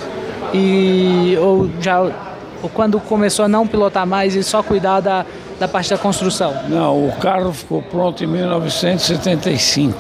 e 0.54 1.36
ou 1.42 1.68
já 1.82 2.02
ou 2.62 2.70
quando 2.70 3.00
começou 3.00 3.46
a 3.46 3.48
não 3.48 3.68
pilotar 3.68 4.06
mais 4.06 4.36
e 4.36 4.44
só 4.44 4.62
cuidar 4.62 5.00
da, 5.00 5.26
da 5.60 5.68
parte 5.68 5.90
da 5.90 5.98
construção? 5.98 6.54
Não, 6.70 7.08
o 7.08 7.12
carro 7.14 7.52
ficou 7.52 7.82
pronto 7.82 8.24
em 8.24 8.28
1975. 8.28 9.98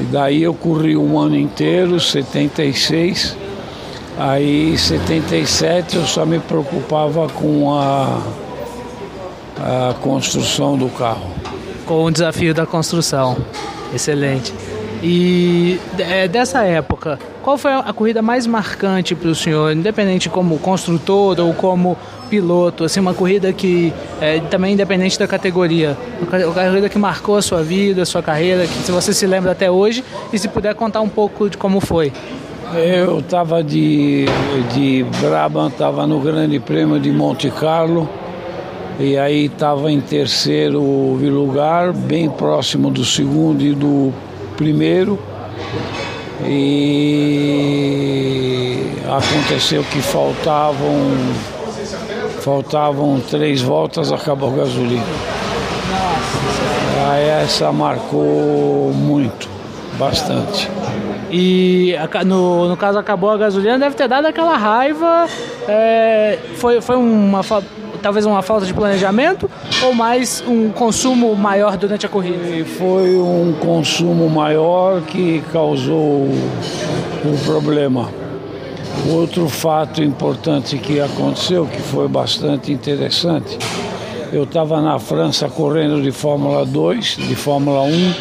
E 0.00 0.04
daí 0.04 0.42
eu 0.42 0.54
corri 0.54 0.96
um 0.96 1.18
ano 1.18 1.36
inteiro, 1.36 2.00
76. 2.00 3.36
Aí 4.16 4.76
77 4.76 5.96
eu 5.96 6.06
só 6.06 6.24
me 6.24 6.38
preocupava 6.38 7.28
com 7.28 7.72
a, 7.74 8.20
a 9.58 9.94
construção 9.94 10.76
do 10.76 10.88
carro. 10.88 11.30
Com 11.86 12.04
o 12.04 12.10
desafio 12.10 12.54
da 12.54 12.66
construção. 12.66 13.36
Excelente. 13.94 14.52
E 15.02 15.78
é, 15.98 16.26
dessa 16.26 16.64
época, 16.64 17.18
qual 17.42 17.56
foi 17.56 17.72
a 17.72 17.92
corrida 17.92 18.20
mais 18.20 18.46
marcante 18.46 19.14
para 19.14 19.28
o 19.28 19.34
senhor, 19.34 19.72
independente 19.72 20.28
como 20.28 20.58
construtor 20.58 21.38
ou 21.38 21.54
como 21.54 21.96
piloto, 22.28 22.84
assim, 22.84 22.98
uma 23.00 23.14
corrida 23.14 23.52
que 23.52 23.92
é, 24.20 24.40
também 24.40 24.74
independente 24.74 25.18
da 25.18 25.26
categoria, 25.26 25.96
uma 26.20 26.52
corrida 26.52 26.88
que 26.88 26.98
marcou 26.98 27.36
a 27.36 27.42
sua 27.42 27.62
vida, 27.62 28.02
a 28.02 28.06
sua 28.06 28.22
carreira, 28.22 28.66
que 28.66 28.74
se 28.74 28.90
você 28.90 29.14
se 29.14 29.26
lembra 29.26 29.52
até 29.52 29.70
hoje 29.70 30.04
e 30.32 30.38
se 30.38 30.48
puder 30.48 30.74
contar 30.74 31.00
um 31.00 31.08
pouco 31.08 31.48
de 31.48 31.56
como 31.56 31.80
foi. 31.80 32.12
Eu 32.74 33.20
estava 33.20 33.64
de, 33.64 34.26
de 34.74 35.06
Brabham, 35.20 35.68
estava 35.68 36.06
no 36.06 36.20
Grande 36.20 36.58
Prêmio 36.58 37.00
de 37.00 37.10
Monte 37.10 37.50
Carlo 37.50 38.08
e 38.98 39.16
aí 39.16 39.46
estava 39.46 39.92
em 39.92 40.00
terceiro 40.00 40.82
lugar, 40.82 41.92
bem 41.92 42.28
próximo 42.28 42.90
do 42.90 43.04
segundo 43.04 43.62
e 43.62 43.72
do 43.72 44.12
primeiro. 44.56 45.16
E 46.44 47.68
aconteceu 49.06 49.84
que 49.84 50.00
faltavam 50.02 50.96
faltavam 52.40 53.20
três 53.20 53.60
voltas, 53.60 54.10
acabou 54.10 54.52
a 54.52 54.56
gasolina. 54.56 55.04
Aí 57.10 57.28
essa 57.28 57.70
marcou 57.70 58.92
muito, 58.94 59.48
bastante. 59.98 60.68
E 61.30 61.94
no, 62.24 62.68
no 62.68 62.76
caso 62.76 62.98
acabou 62.98 63.30
a 63.30 63.36
gasolina, 63.36 63.78
deve 63.78 63.94
ter 63.94 64.08
dado 64.08 64.26
aquela 64.26 64.56
raiva. 64.56 65.26
É, 65.68 66.38
foi, 66.56 66.80
foi 66.80 66.96
uma 66.96 67.42
talvez 67.98 68.24
uma 68.24 68.42
falta 68.42 68.64
de 68.64 68.72
planejamento 68.72 69.50
ou 69.82 69.94
mais 69.94 70.42
um 70.46 70.70
consumo 70.70 71.34
maior 71.34 71.76
durante 71.76 72.06
a 72.06 72.08
corrida? 72.08 72.48
E 72.48 72.64
foi 72.64 73.16
um 73.16 73.54
consumo 73.60 74.28
maior 74.28 75.02
que 75.02 75.42
causou 75.52 76.28
o 77.24 77.44
problema. 77.44 78.08
Outro 79.10 79.48
fato 79.48 80.02
importante 80.02 80.76
que 80.78 81.00
aconteceu, 81.00 81.66
que 81.66 81.80
foi 81.80 82.08
bastante 82.08 82.72
interessante, 82.72 83.58
eu 84.32 84.44
estava 84.44 84.80
na 84.82 84.98
França 84.98 85.48
correndo 85.48 86.02
de 86.02 86.10
Fórmula 86.10 86.66
2, 86.66 87.16
de 87.16 87.34
Fórmula 87.34 87.82
1, 87.82 88.14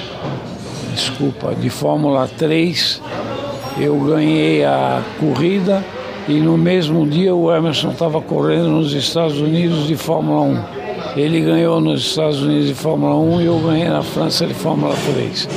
desculpa, 0.94 1.54
de 1.56 1.70
Fórmula 1.70 2.30
3. 2.38 3.02
Eu 3.80 3.96
ganhei 4.00 4.64
a 4.64 5.02
corrida 5.20 5.84
e 6.28 6.40
no 6.40 6.58
mesmo 6.58 7.08
dia 7.08 7.34
o 7.34 7.54
Emerson 7.54 7.92
estava 7.92 8.22
correndo 8.22 8.68
nos 8.70 8.94
Estados 8.94 9.40
Unidos 9.40 9.88
de 9.88 9.96
Fórmula 9.96 10.42
1. 10.42 10.88
Ele 11.16 11.42
ganhou 11.42 11.80
nos 11.80 12.02
Estados 12.02 12.42
Unidos 12.42 12.68
de 12.68 12.74
Fórmula 12.74 13.16
1 13.16 13.42
e 13.42 13.46
eu 13.46 13.60
ganhei 13.60 13.90
na 13.90 14.04
França 14.04 14.46
de 14.46 14.54
Fórmula 14.54 14.94
3. 15.14 15.50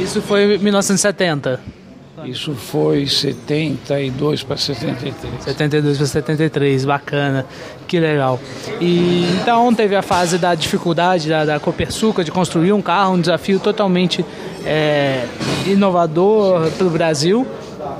Isso 0.00 0.20
foi 0.20 0.54
em 0.54 0.58
1970. 0.58 1.78
Isso 2.24 2.52
foi 2.54 3.06
72 3.06 4.42
para 4.42 4.56
73. 4.56 5.44
72 5.44 5.96
para 5.96 6.06
73, 6.06 6.84
bacana, 6.84 7.46
que 7.86 7.98
legal. 7.98 8.38
E 8.80 9.24
então 9.40 9.72
teve 9.72 9.96
a 9.96 10.02
fase 10.02 10.36
da 10.36 10.54
dificuldade 10.54 11.28
da, 11.28 11.44
da 11.44 11.60
Copersuca 11.60 12.22
de 12.22 12.30
construir 12.30 12.72
um 12.72 12.82
carro, 12.82 13.14
um 13.14 13.20
desafio 13.20 13.58
totalmente 13.58 14.24
é, 14.64 15.24
inovador 15.66 16.70
para 16.72 16.86
o 16.86 16.90
Brasil, 16.90 17.46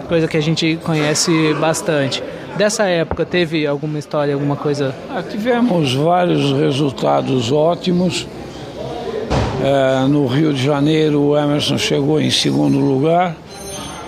coisa 0.08 0.26
que 0.26 0.36
a 0.36 0.42
gente 0.42 0.78
conhece 0.82 1.54
bastante. 1.60 2.22
Dessa 2.56 2.84
época 2.84 3.24
teve 3.24 3.66
alguma 3.66 3.98
história, 3.98 4.34
alguma 4.34 4.56
coisa? 4.56 4.94
Ah, 5.10 5.22
tivemos 5.22 5.94
vários 5.94 6.52
resultados 6.52 7.52
ótimos. 7.52 8.26
É, 9.62 10.06
no 10.08 10.26
Rio 10.26 10.52
de 10.52 10.64
Janeiro, 10.64 11.20
o 11.20 11.38
Emerson 11.38 11.76
chegou 11.78 12.20
em 12.20 12.30
segundo 12.30 12.78
lugar. 12.78 13.36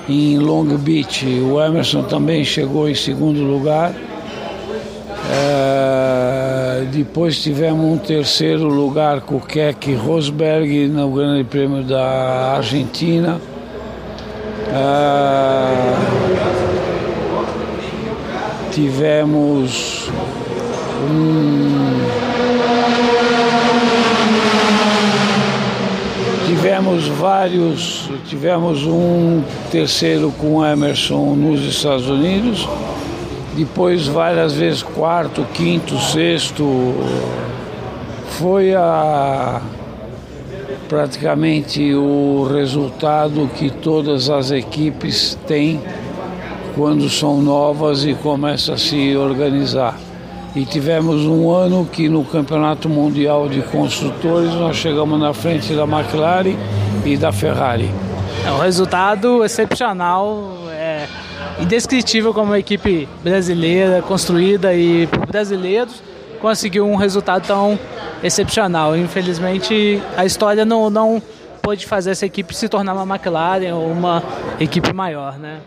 Em 0.08 0.38
Long 0.38 0.64
Beach, 0.76 1.24
o 1.26 1.60
Emerson 1.60 2.02
também 2.02 2.44
chegou 2.44 2.88
em 2.88 2.94
segundo 2.94 3.42
lugar. 3.42 3.92
É, 5.32 6.84
depois 6.90 7.40
tivemos 7.40 7.84
um 7.84 7.98
terceiro 7.98 8.66
lugar 8.66 9.20
com 9.20 9.36
o 9.36 9.40
Keck 9.40 9.94
Rosberg 9.94 10.88
no 10.88 11.10
Grande 11.10 11.44
Prêmio 11.44 11.84
da 11.84 12.56
Argentina. 12.56 13.40
É, 14.72 15.94
tivemos 18.70 20.08
um 21.10 22.00
Tivemos 26.46 27.08
vários, 27.08 28.10
tivemos 28.26 28.84
um 28.86 29.42
terceiro 29.70 30.30
com 30.36 30.64
Emerson 30.64 31.34
nos 31.34 31.62
Estados 31.62 32.08
Unidos, 32.08 32.68
depois 33.56 34.06
várias 34.06 34.52
vezes 34.52 34.82
quarto, 34.82 35.46
quinto, 35.54 35.98
sexto. 35.98 36.64
Foi 38.38 38.74
a 38.74 39.62
praticamente 40.90 41.94
o 41.94 42.48
resultado 42.52 43.48
que 43.56 43.70
todas 43.70 44.28
as 44.28 44.50
equipes 44.50 45.38
têm 45.46 45.80
quando 46.74 47.08
são 47.08 47.40
novas 47.40 48.04
e 48.04 48.12
começam 48.12 48.74
a 48.74 48.78
se 48.78 49.16
organizar. 49.16 49.96
E 50.54 50.64
tivemos 50.64 51.24
um 51.24 51.48
ano 51.48 51.86
que 51.86 52.08
no 52.08 52.24
Campeonato 52.24 52.88
Mundial 52.88 53.48
de 53.48 53.62
Construtores 53.62 54.52
nós 54.54 54.76
chegamos 54.76 55.20
na 55.20 55.32
frente 55.32 55.72
da 55.74 55.84
McLaren 55.84 56.56
e 57.04 57.16
da 57.16 57.30
Ferrari. 57.30 57.88
É 58.44 58.50
um 58.50 58.58
resultado 58.58 59.44
excepcional, 59.44 60.56
é 60.72 61.06
indescritível 61.60 62.34
como 62.34 62.52
a 62.52 62.58
equipe 62.58 63.08
brasileira, 63.22 64.02
construída 64.02 64.74
e 64.74 65.06
por 65.06 65.24
brasileiros, 65.24 66.02
conseguiu 66.40 66.86
um 66.86 66.96
resultado 66.96 67.46
tão 67.46 67.78
excepcional. 68.22 68.96
Infelizmente, 68.96 70.02
a 70.16 70.24
história 70.24 70.64
não, 70.64 70.90
não 70.90 71.22
pôde 71.62 71.86
fazer 71.86 72.10
essa 72.10 72.26
equipe 72.26 72.54
se 72.54 72.68
tornar 72.68 72.94
uma 72.94 73.14
McLaren 73.14 73.74
ou 73.74 73.90
uma 73.90 74.22
equipe 74.58 74.92
maior, 74.92 75.38
né? 75.38 75.58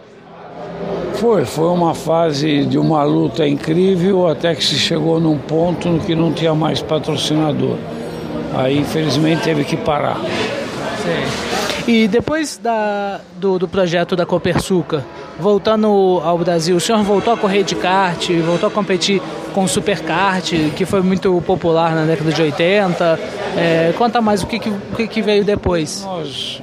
Foi, 1.15 1.45
foi 1.45 1.67
uma 1.67 1.93
fase 1.93 2.65
de 2.65 2.77
uma 2.77 3.03
luta 3.03 3.47
incrível 3.47 4.27
até 4.27 4.53
que 4.55 4.63
se 4.63 4.75
chegou 4.75 5.19
num 5.19 5.37
ponto 5.37 5.87
no 5.87 5.99
que 5.99 6.15
não 6.15 6.33
tinha 6.33 6.53
mais 6.53 6.81
patrocinador. 6.81 7.77
Aí 8.55 8.79
infelizmente 8.79 9.43
teve 9.43 9.63
que 9.63 9.77
parar. 9.77 10.17
Sim. 10.17 11.53
E 11.87 12.07
depois 12.07 12.57
da, 12.57 13.19
do, 13.37 13.59
do 13.59 13.67
projeto 13.67 14.15
da 14.15 14.25
Copersuca, 14.25 15.05
voltando 15.39 16.21
ao 16.23 16.37
Brasil, 16.37 16.77
o 16.77 16.79
senhor 16.79 17.03
voltou 17.03 17.33
a 17.33 17.37
correr 17.37 17.63
de 17.63 17.75
kart, 17.75 18.29
voltou 18.45 18.67
a 18.67 18.71
competir 18.71 19.21
com 19.53 19.63
o 19.63 19.67
superkart, 19.67 20.51
que 20.75 20.85
foi 20.85 21.01
muito 21.01 21.41
popular 21.45 21.95
na 21.95 22.05
década 22.05 22.31
de 22.31 22.41
80. 22.41 23.19
É, 23.55 23.93
conta 23.97 24.19
mais 24.19 24.43
o 24.43 24.47
que, 24.47 24.59
que, 24.59 25.07
que 25.07 25.21
veio 25.21 25.45
depois. 25.45 26.03
Nós 26.03 26.61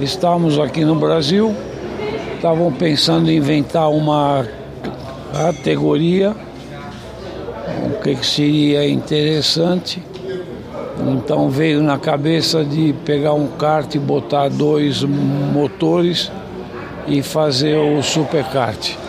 estávamos 0.00 0.58
aqui 0.58 0.84
no 0.84 0.94
Brasil, 0.94 1.54
estavam 2.34 2.72
pensando 2.72 3.30
em 3.30 3.36
inventar 3.36 3.90
uma 3.90 4.46
categoria, 5.32 6.34
o 7.86 8.02
que, 8.02 8.16
que 8.16 8.26
seria 8.26 8.88
interessante. 8.88 10.02
Então 11.06 11.48
veio 11.48 11.82
na 11.82 11.98
cabeça 11.98 12.64
de 12.64 12.94
pegar 13.04 13.32
um 13.32 13.48
kart 13.48 13.94
e 13.94 13.98
botar 13.98 14.48
dois 14.48 15.02
motores 15.02 16.30
e 17.06 17.22
fazer 17.22 17.76
o 17.76 18.02
superkart. 18.02 19.01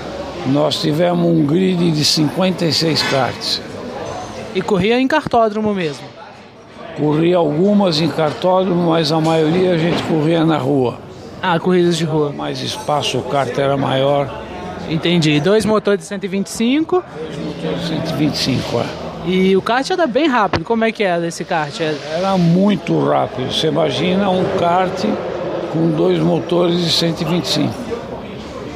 Nós 0.48 0.82
tivemos 0.82 1.26
um 1.26 1.46
grid 1.46 1.92
de 1.92 2.04
56 2.04 3.02
karts. 3.04 3.62
E 4.54 4.62
corria 4.62 5.00
em 5.00 5.08
cartódromo 5.08 5.74
mesmo? 5.74 6.06
Corria 6.98 7.38
algumas 7.38 8.00
em 8.00 8.10
cartódromo, 8.10 8.90
mas 8.90 9.12
a 9.12 9.20
maioria 9.20 9.74
a 9.74 9.78
gente 9.78 10.04
corria 10.04 10.46
na 10.46 10.58
rua. 10.58 11.00
Ah, 11.42 11.60
corridas 11.60 11.98
de 11.98 12.04
rua. 12.04 12.32
Mais 12.32 12.62
espaço, 12.62 13.18
o 13.18 13.24
kart 13.24 13.58
era 13.58 13.76
maior. 13.76 14.44
Entendi. 14.90 15.40
Dois 15.40 15.66
motores 15.66 16.02
de 16.02 16.06
125. 16.06 17.04
Dois 17.18 17.38
motores 17.38 17.82
de 17.82 17.88
125, 17.88 18.80
é. 18.80 18.86
E 19.26 19.56
o 19.56 19.62
kart 19.62 19.90
era 19.90 20.06
bem 20.06 20.28
rápido. 20.28 20.66
Como 20.66 20.84
é 20.84 20.92
que 20.92 21.04
era 21.04 21.26
esse 21.26 21.46
kart? 21.46 21.80
Era 21.80 22.38
muito 22.38 23.00
rápido. 23.06 23.52
Você 23.52 23.68
imagina 23.68 24.30
um 24.30 24.44
kart 24.60 25.06
com 25.72 25.90
dois 25.92 26.20
motores 26.20 26.80
de 26.80 26.92
125. 26.92 27.74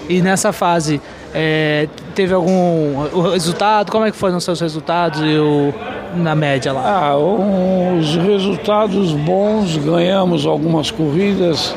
E 0.10 0.21
nessa 0.21 0.53
fase, 0.53 1.01
é, 1.39 1.88
teve 2.15 2.34
algum 2.34 2.97
o 3.13 3.30
resultado? 3.30 3.91
Como 3.91 4.04
é 4.04 4.10
que 4.10 4.17
foram 4.17 4.38
os 4.38 4.43
seus 4.43 4.60
resultados 4.60 5.21
e 5.21 5.38
o, 5.38 5.71
na 6.15 6.34
média 6.34 6.73
lá? 6.73 6.82
Ah, 6.84 7.15
os 7.15 8.15
resultados 8.15 9.12
bons, 9.12 9.78
ganhamos 9.78 10.47
algumas 10.47 10.89
corridas, 10.89 11.76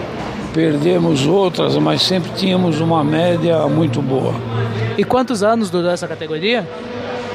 perdemos 0.54 1.26
outras, 1.26 1.76
mas 1.76 2.00
sempre 2.00 2.30
tínhamos 2.36 2.80
uma 2.80 3.04
média 3.04 3.66
muito 3.66 4.00
boa. 4.00 4.32
E 4.96 5.04
quantos 5.04 5.42
anos 5.42 5.68
durou 5.68 5.90
essa 5.90 6.08
categoria? 6.08 6.66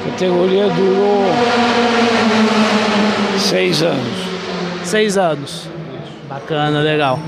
A 0.04 0.10
categoria 0.10 0.66
durou 0.70 1.26
seis 3.38 3.82
anos. 3.82 4.26
Seis 4.82 5.16
anos. 5.16 5.75
Bacana, 6.28 6.80
legal. 6.80 7.18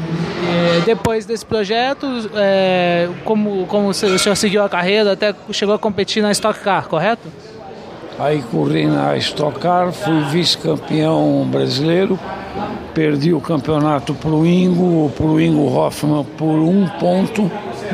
E 0.79 0.81
depois 0.83 1.25
desse 1.25 1.47
projeto, 1.47 2.07
é, 2.35 3.09
como, 3.25 3.67
como 3.67 3.89
o 3.89 3.95
senhor 3.95 4.37
seguiu 4.37 4.65
a 4.65 4.69
carreira, 4.69 5.13
até 5.13 5.35
chegou 5.53 5.75
a 5.75 5.79
competir 5.79 6.23
na 6.23 6.33
Stock 6.33 6.59
Car, 6.61 6.89
correto? 6.89 7.29
Aí 8.19 8.43
corri 8.51 8.87
na 8.87 9.17
Stock 9.19 9.61
Car, 9.61 9.93
fui 9.93 10.21
vice-campeão 10.31 11.47
brasileiro, 11.49 12.19
perdi 12.93 13.33
o 13.33 13.41
campeonato 13.41 14.13
para 14.15 14.31
o 14.31 14.45
Ingo, 14.45 15.13
para 15.17 15.27
o 15.27 15.41
Ingo 15.41 15.73
Hoffman 15.73 16.25
por 16.37 16.59
um 16.59 16.89
ponto. 16.99 17.49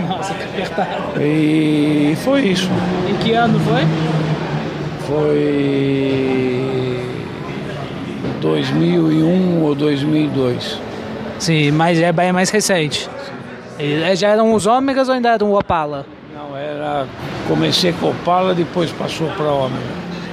Nossa, 0.08 0.32
que 0.32 0.44
apertado. 0.44 1.20
E 1.20 2.16
foi 2.24 2.46
isso. 2.46 2.70
Em 3.10 3.16
que 3.18 3.34
ano 3.34 3.60
foi? 3.60 3.82
Foi 5.06 6.74
2001 8.40 9.62
ou 9.62 9.74
2002. 9.74 10.93
Sim, 11.38 11.70
mas 11.72 12.00
é 12.00 12.12
bem 12.12 12.32
mais 12.32 12.50
recente. 12.50 13.08
E 13.78 14.14
já 14.16 14.28
eram 14.28 14.52
os 14.54 14.66
ômegas 14.66 15.08
ou 15.08 15.14
ainda 15.14 15.30
era 15.30 15.44
um 15.44 15.54
Opala? 15.54 16.06
Não, 16.34 16.56
era. 16.56 17.06
Comecei 17.48 17.92
com 17.92 18.10
Opala, 18.10 18.54
depois 18.54 18.90
passou 18.92 19.28
para 19.30 19.46
ômega. 19.46 19.82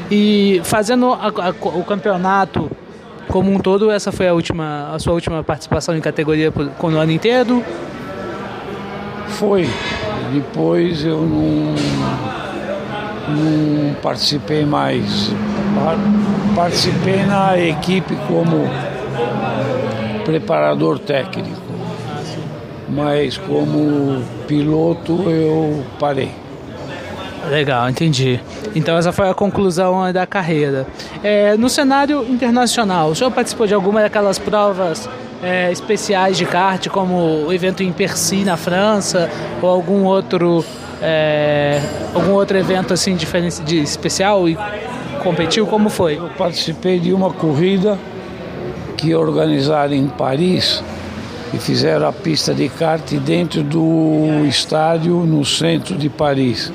E 0.10 0.62
fazendo 0.64 1.14
a, 1.14 1.28
a, 1.28 1.50
o 1.50 1.84
campeonato 1.84 2.70
como 3.28 3.52
um 3.52 3.60
todo, 3.60 3.90
essa 3.90 4.12
foi 4.12 4.28
a 4.28 4.34
última, 4.34 4.92
a 4.94 5.00
sua 5.00 5.14
última 5.14 5.42
participação 5.44 5.96
em 5.96 6.02
categoria 6.02 6.52
com 6.52 6.88
o 6.88 6.98
ano 6.98 7.12
inteiro? 7.12 7.64
Foi. 9.30 9.68
Depois 10.34 11.04
eu 11.06 11.22
não, 11.22 11.76
não 13.30 13.94
participei 14.02 14.66
mais. 14.66 15.32
Participei 16.56 17.24
na 17.24 17.58
equipe 17.58 18.16
como 18.28 18.70
preparador 20.24 21.00
técnico. 21.00 21.62
Mas 22.90 23.38
como 23.38 24.22
piloto 24.48 25.30
eu 25.30 25.84
parei. 26.00 26.32
Legal, 27.50 27.90
entendi. 27.90 28.40
Então 28.76 28.98
essa 28.98 29.12
foi 29.12 29.30
a 29.30 29.34
conclusão 29.34 30.12
da 30.12 30.28
carreira. 30.28 30.86
É, 31.24 31.56
no 31.58 31.70
cenário 31.70 32.24
internacional, 32.30 33.10
o 33.10 33.16
senhor 33.16 33.32
participou 33.32 33.66
de 33.66 33.74
alguma 33.74 34.02
daquelas 34.02 34.38
provas 34.38 35.10
é, 35.42 35.72
especiais 35.72 36.38
de 36.38 36.46
kart, 36.46 36.88
como 36.90 37.46
o 37.48 37.54
evento 37.54 37.82
em 37.82 37.92
Percy 37.92 38.44
na 38.44 38.58
França, 38.58 39.30
ou 39.62 39.70
algum 39.70 40.04
outro 40.04 40.64
é, 41.02 41.82
algum 42.14 42.34
outro 42.34 42.58
evento 42.58 42.94
assim 42.94 43.16
diferente 43.16 43.62
de 43.62 43.82
especial? 43.82 44.44
competiu? 45.24 45.66
Como 45.68 45.90
foi? 45.90 46.18
Eu 46.18 46.30
participei 46.38 47.00
de 47.00 47.14
uma 47.14 47.32
corrida 47.32 47.98
que 49.02 49.16
organizaram 49.16 49.96
em 49.96 50.08
Paris 50.08 50.84
e 51.52 51.58
fizeram 51.58 52.08
a 52.08 52.14
pista 52.14 52.54
de 52.54 52.70
kart 52.70 53.12
dentro 53.16 53.64
do 53.64 54.46
estádio 54.48 55.16
no 55.26 55.44
centro 55.44 55.98
de 55.98 56.08
Paris. 56.08 56.72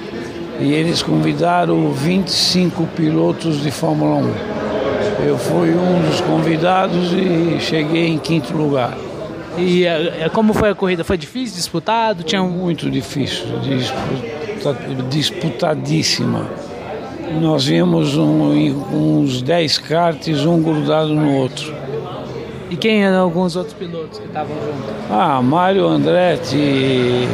E 0.58 0.72
eles 0.72 1.02
convidaram 1.02 1.92
25 1.92 2.84
pilotos 2.96 3.62
de 3.62 3.70
Fórmula 3.70 4.16
1. 4.16 5.26
Eu 5.28 5.38
fui 5.38 5.70
um 5.70 6.02
dos 6.02 6.20
convidados 6.20 7.12
e 7.12 7.60
cheguei 7.60 8.08
em 8.08 8.18
quinto 8.18 8.56
lugar. 8.56 8.98
E 9.56 9.86
é, 9.86 10.28
como 10.32 10.52
foi 10.52 10.70
a 10.70 10.74
corrida? 10.74 11.04
Foi 11.04 11.16
difícil, 11.16 11.56
disputado? 11.56 12.24
Tinha 12.24 12.42
um... 12.42 12.50
Muito 12.50 12.90
difícil, 12.90 13.46
disputadíssima. 15.08 16.46
Nós 17.40 17.64
vimos 17.64 18.16
um, 18.16 18.52
uns 18.92 19.42
10 19.42 19.78
karts, 19.78 20.44
um 20.44 20.60
grudado 20.60 21.14
no 21.14 21.32
outro. 21.36 21.85
E 22.70 22.76
quem 22.76 23.04
eram 23.04 23.20
alguns 23.20 23.54
outros 23.54 23.74
pilotos 23.74 24.18
que 24.18 24.26
estavam 24.26 24.56
juntos? 24.56 24.94
Ah, 25.10 25.40
Mário 25.40 25.86
Andretti, 25.86 27.28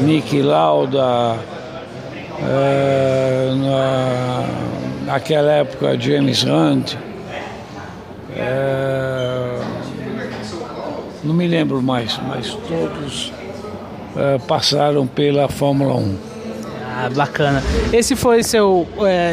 Nick 0.00 0.42
Lauda, 0.42 1.38
é, 2.42 3.52
na, 3.56 5.12
naquela 5.12 5.52
época 5.52 5.98
James 5.98 6.44
Hunt. 6.44 6.96
É, 8.36 9.58
não 11.24 11.34
me 11.34 11.46
lembro 11.48 11.82
mais, 11.82 12.20
mas 12.28 12.54
todos 12.68 13.32
é, 14.16 14.38
passaram 14.46 15.06
pela 15.06 15.48
Fórmula 15.48 15.94
1. 15.94 16.16
Ah, 16.84 17.08
bacana. 17.14 17.62
Esse 17.92 18.14
foi 18.16 18.42
seu. 18.42 18.86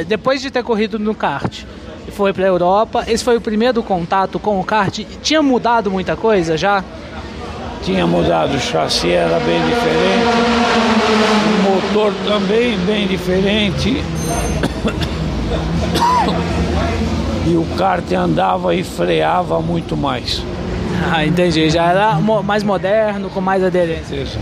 Depois 0.08 0.42
de 0.42 0.52
ter 0.52 0.64
corrido 0.64 1.00
no 1.00 1.16
kart, 1.16 1.64
foi 2.12 2.34
para 2.34 2.44
a 2.44 2.48
Europa. 2.48 3.04
Esse 3.08 3.24
foi 3.24 3.38
o 3.38 3.42
primeiro 3.42 3.82
contato 3.84 4.40
com 4.40 4.60
o 4.60 4.64
kart. 4.64 5.00
Tinha 5.22 5.42
mudado 5.42 5.92
muita 5.92 6.16
coisa 6.16 6.58
já? 6.58 6.84
Tinha 7.84 8.08
mudado, 8.08 8.56
o 8.56 8.60
chassi 8.60 9.12
era 9.12 9.40
bem 9.40 9.62
diferente, 9.62 10.28
o 11.60 11.72
motor 11.72 12.14
também 12.26 12.78
bem 12.80 13.08
diferente. 13.08 14.04
E 17.48 17.56
o 17.56 17.64
kart 17.78 18.12
andava 18.14 18.74
e 18.74 18.84
freava 18.84 19.62
muito 19.62 19.96
mais. 19.96 20.44
Ah, 21.12 21.24
entendi. 21.24 21.70
Já 21.70 21.92
era 21.92 22.16
mais 22.44 22.64
moderno, 22.64 23.30
com 23.30 23.40
mais 23.40 23.64
aderência. 23.64 24.16
Isso. 24.16 24.40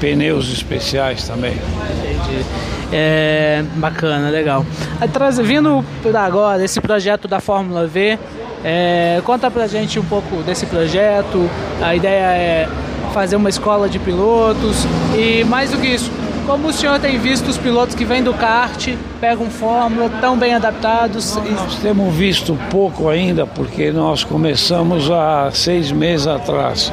Pneus 0.00 0.52
especiais 0.52 1.26
também. 1.26 1.52
Entendi. 1.52 2.44
É, 2.92 3.64
bacana, 3.76 4.30
legal. 4.30 4.64
Traz, 5.12 5.38
vindo 5.38 5.84
agora, 6.14 6.64
esse 6.64 6.80
projeto 6.80 7.26
da 7.26 7.40
Fórmula 7.40 7.86
V, 7.86 8.18
é, 8.64 9.20
conta 9.24 9.50
pra 9.50 9.66
gente 9.66 9.98
um 9.98 10.04
pouco 10.04 10.36
desse 10.42 10.66
projeto. 10.66 11.48
A 11.80 11.94
ideia 11.94 12.24
é 12.32 12.68
fazer 13.12 13.36
uma 13.36 13.48
escola 13.48 13.88
de 13.88 13.98
pilotos 13.98 14.84
e 15.16 15.42
mais 15.44 15.70
do 15.70 15.78
que 15.78 15.86
isso, 15.86 16.10
como 16.46 16.68
o 16.68 16.72
senhor 16.72 17.00
tem 17.00 17.18
visto 17.18 17.48
os 17.48 17.58
pilotos 17.58 17.94
que 17.94 18.04
vêm 18.04 18.22
do 18.22 18.32
kart, 18.34 18.88
pegam 19.20 19.50
Fórmula, 19.50 20.08
tão 20.20 20.38
bem 20.38 20.54
adaptados? 20.54 21.34
Nós 21.34 21.76
temos 21.76 22.14
visto 22.14 22.56
pouco 22.70 23.08
ainda, 23.08 23.46
porque 23.46 23.90
nós 23.90 24.22
começamos 24.22 25.10
há 25.10 25.50
seis 25.52 25.90
meses 25.90 26.26
atrás. 26.26 26.92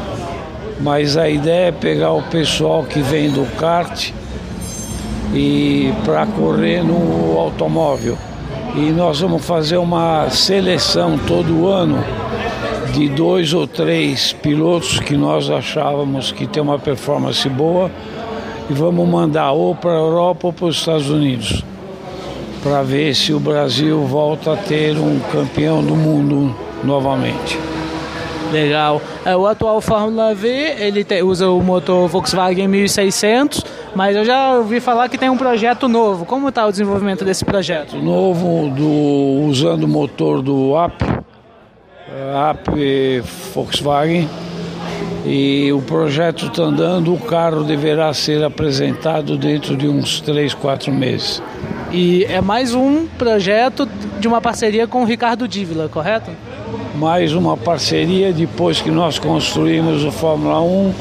Mas 0.80 1.16
a 1.18 1.30
ideia 1.30 1.68
é 1.68 1.72
pegar 1.72 2.14
o 2.14 2.24
pessoal 2.24 2.84
que 2.84 3.00
vem 3.00 3.30
do 3.30 3.46
kart 3.58 4.12
e 5.34 5.94
para 6.06 6.26
correr 6.26 6.84
no 6.84 7.38
automóvel. 7.40 8.18
E 8.76 8.92
nós 8.92 9.20
vamos 9.20 9.46
fazer 9.46 9.78
uma 9.78 10.30
seleção 10.30 11.18
todo 11.28 11.68
ano 11.68 12.04
de 12.94 13.10
dois 13.10 13.54
ou 13.54 13.68
três 13.68 14.34
pilotos 14.34 15.00
que 15.00 15.16
nós 15.16 15.50
achávamos 15.50 16.32
que 16.32 16.46
tem 16.46 16.62
uma 16.62 16.78
performance 16.78 17.48
boa 17.50 17.90
e 18.70 18.74
vamos 18.74 19.08
mandar 19.08 19.52
ou 19.52 19.76
para 19.76 19.92
a 19.92 19.96
Europa 19.96 20.48
ou 20.48 20.54
para 20.54 20.66
os 20.66 20.78
Estados 20.78 21.10
Unidos 21.10 21.64
para 22.64 22.82
ver 22.82 23.14
se 23.14 23.34
o 23.34 23.40
Brasil 23.40 24.00
volta 24.06 24.54
a 24.54 24.56
ter 24.56 24.98
um 24.98 25.20
campeão 25.32 25.84
do 25.84 25.96
mundo 25.96 26.56
novamente. 26.82 27.60
Legal. 28.54 29.02
É, 29.26 29.36
o 29.36 29.46
atual 29.46 29.82
Fórmula 29.82 30.34
V 30.34 30.48
ele 30.48 31.04
te, 31.04 31.22
usa 31.22 31.50
o 31.50 31.62
motor 31.62 32.08
Volkswagen 32.08 32.68
1600 32.68 33.66
mas 33.96 34.16
eu 34.16 34.26
já 34.26 34.56
ouvi 34.56 34.80
falar 34.80 35.10
que 35.10 35.18
tem 35.18 35.30
um 35.30 35.38
projeto 35.38 35.88
novo. 35.88 36.26
Como 36.26 36.50
está 36.50 36.66
o 36.66 36.72
desenvolvimento 36.72 37.24
desse 37.24 37.46
projeto? 37.46 37.98
Novo, 37.98 38.70
do, 38.70 39.48
usando 39.48 39.84
o 39.84 39.88
motor 39.88 40.42
do 40.42 40.76
AP, 40.76 41.02
AP 42.36 42.68
Volkswagen. 43.54 44.28
E 45.26 45.72
o 45.72 45.82
projeto 45.82 46.48
está 46.48 46.64
andando, 46.64 47.14
o 47.14 47.18
carro 47.18 47.64
deverá 47.64 48.14
ser 48.14 48.44
apresentado 48.44 49.38
dentro 49.38 49.78
de 49.78 49.88
uns 49.88 50.20
3, 50.20 50.54
4 50.54 50.92
meses. 50.92 51.42
E 51.92 52.26
é 52.26 52.42
mais 52.42 52.74
um 52.74 53.08
projeto 53.08 53.88
de 54.20 54.28
uma 54.28 54.42
parceria 54.42 54.86
com 54.86 55.04
o 55.04 55.06
Ricardo 55.06 55.48
Dívila, 55.48 55.88
correto? 55.88 56.30
Mais 56.96 57.34
uma 57.34 57.56
parceria 57.56 58.34
depois 58.34 58.82
que 58.82 58.92
nós 58.92 59.18
construímos 59.18 60.04
o 60.04 60.12
Fórmula 60.12 60.60
1 60.62 60.94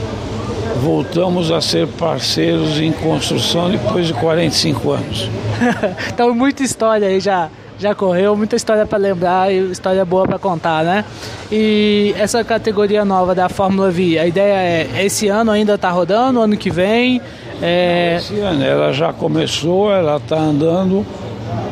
voltamos 0.83 1.53
a 1.53 1.61
ser 1.61 1.87
parceiros 1.87 2.81
em 2.81 2.91
construção 2.91 3.71
depois 3.71 4.09
de 4.09 4.15
45 4.15 4.91
anos. 4.91 5.31
então, 6.13 6.35
muita 6.35 6.65
história 6.65 7.07
aí 7.07 7.21
já, 7.21 7.49
já 7.79 7.95
correu, 7.95 8.37
muita 8.37 8.57
história 8.57 8.85
para 8.85 8.99
lembrar 8.99 9.53
e 9.53 9.71
história 9.71 10.05
boa 10.05 10.25
para 10.25 10.41
contar, 10.41 10.83
né? 10.83 11.05
E 11.53 12.13
essa 12.19 12.43
categoria 12.43 13.05
nova 13.05 13.33
da 13.33 13.49
Fórmula 13.49 13.93
V, 13.93 14.19
a 14.19 14.27
ideia 14.27 14.55
é 14.55 15.05
esse 15.05 15.29
ano 15.29 15.53
ainda 15.53 15.75
está 15.75 15.89
rodando, 15.89 16.41
ano 16.41 16.57
que 16.57 16.69
vem? 16.69 17.23
É... 17.63 18.17
Esse 18.19 18.41
ano 18.41 18.65
ela 18.65 18.93
já 18.93 19.13
começou, 19.13 19.93
ela 19.93 20.17
está 20.17 20.37
andando. 20.37 21.07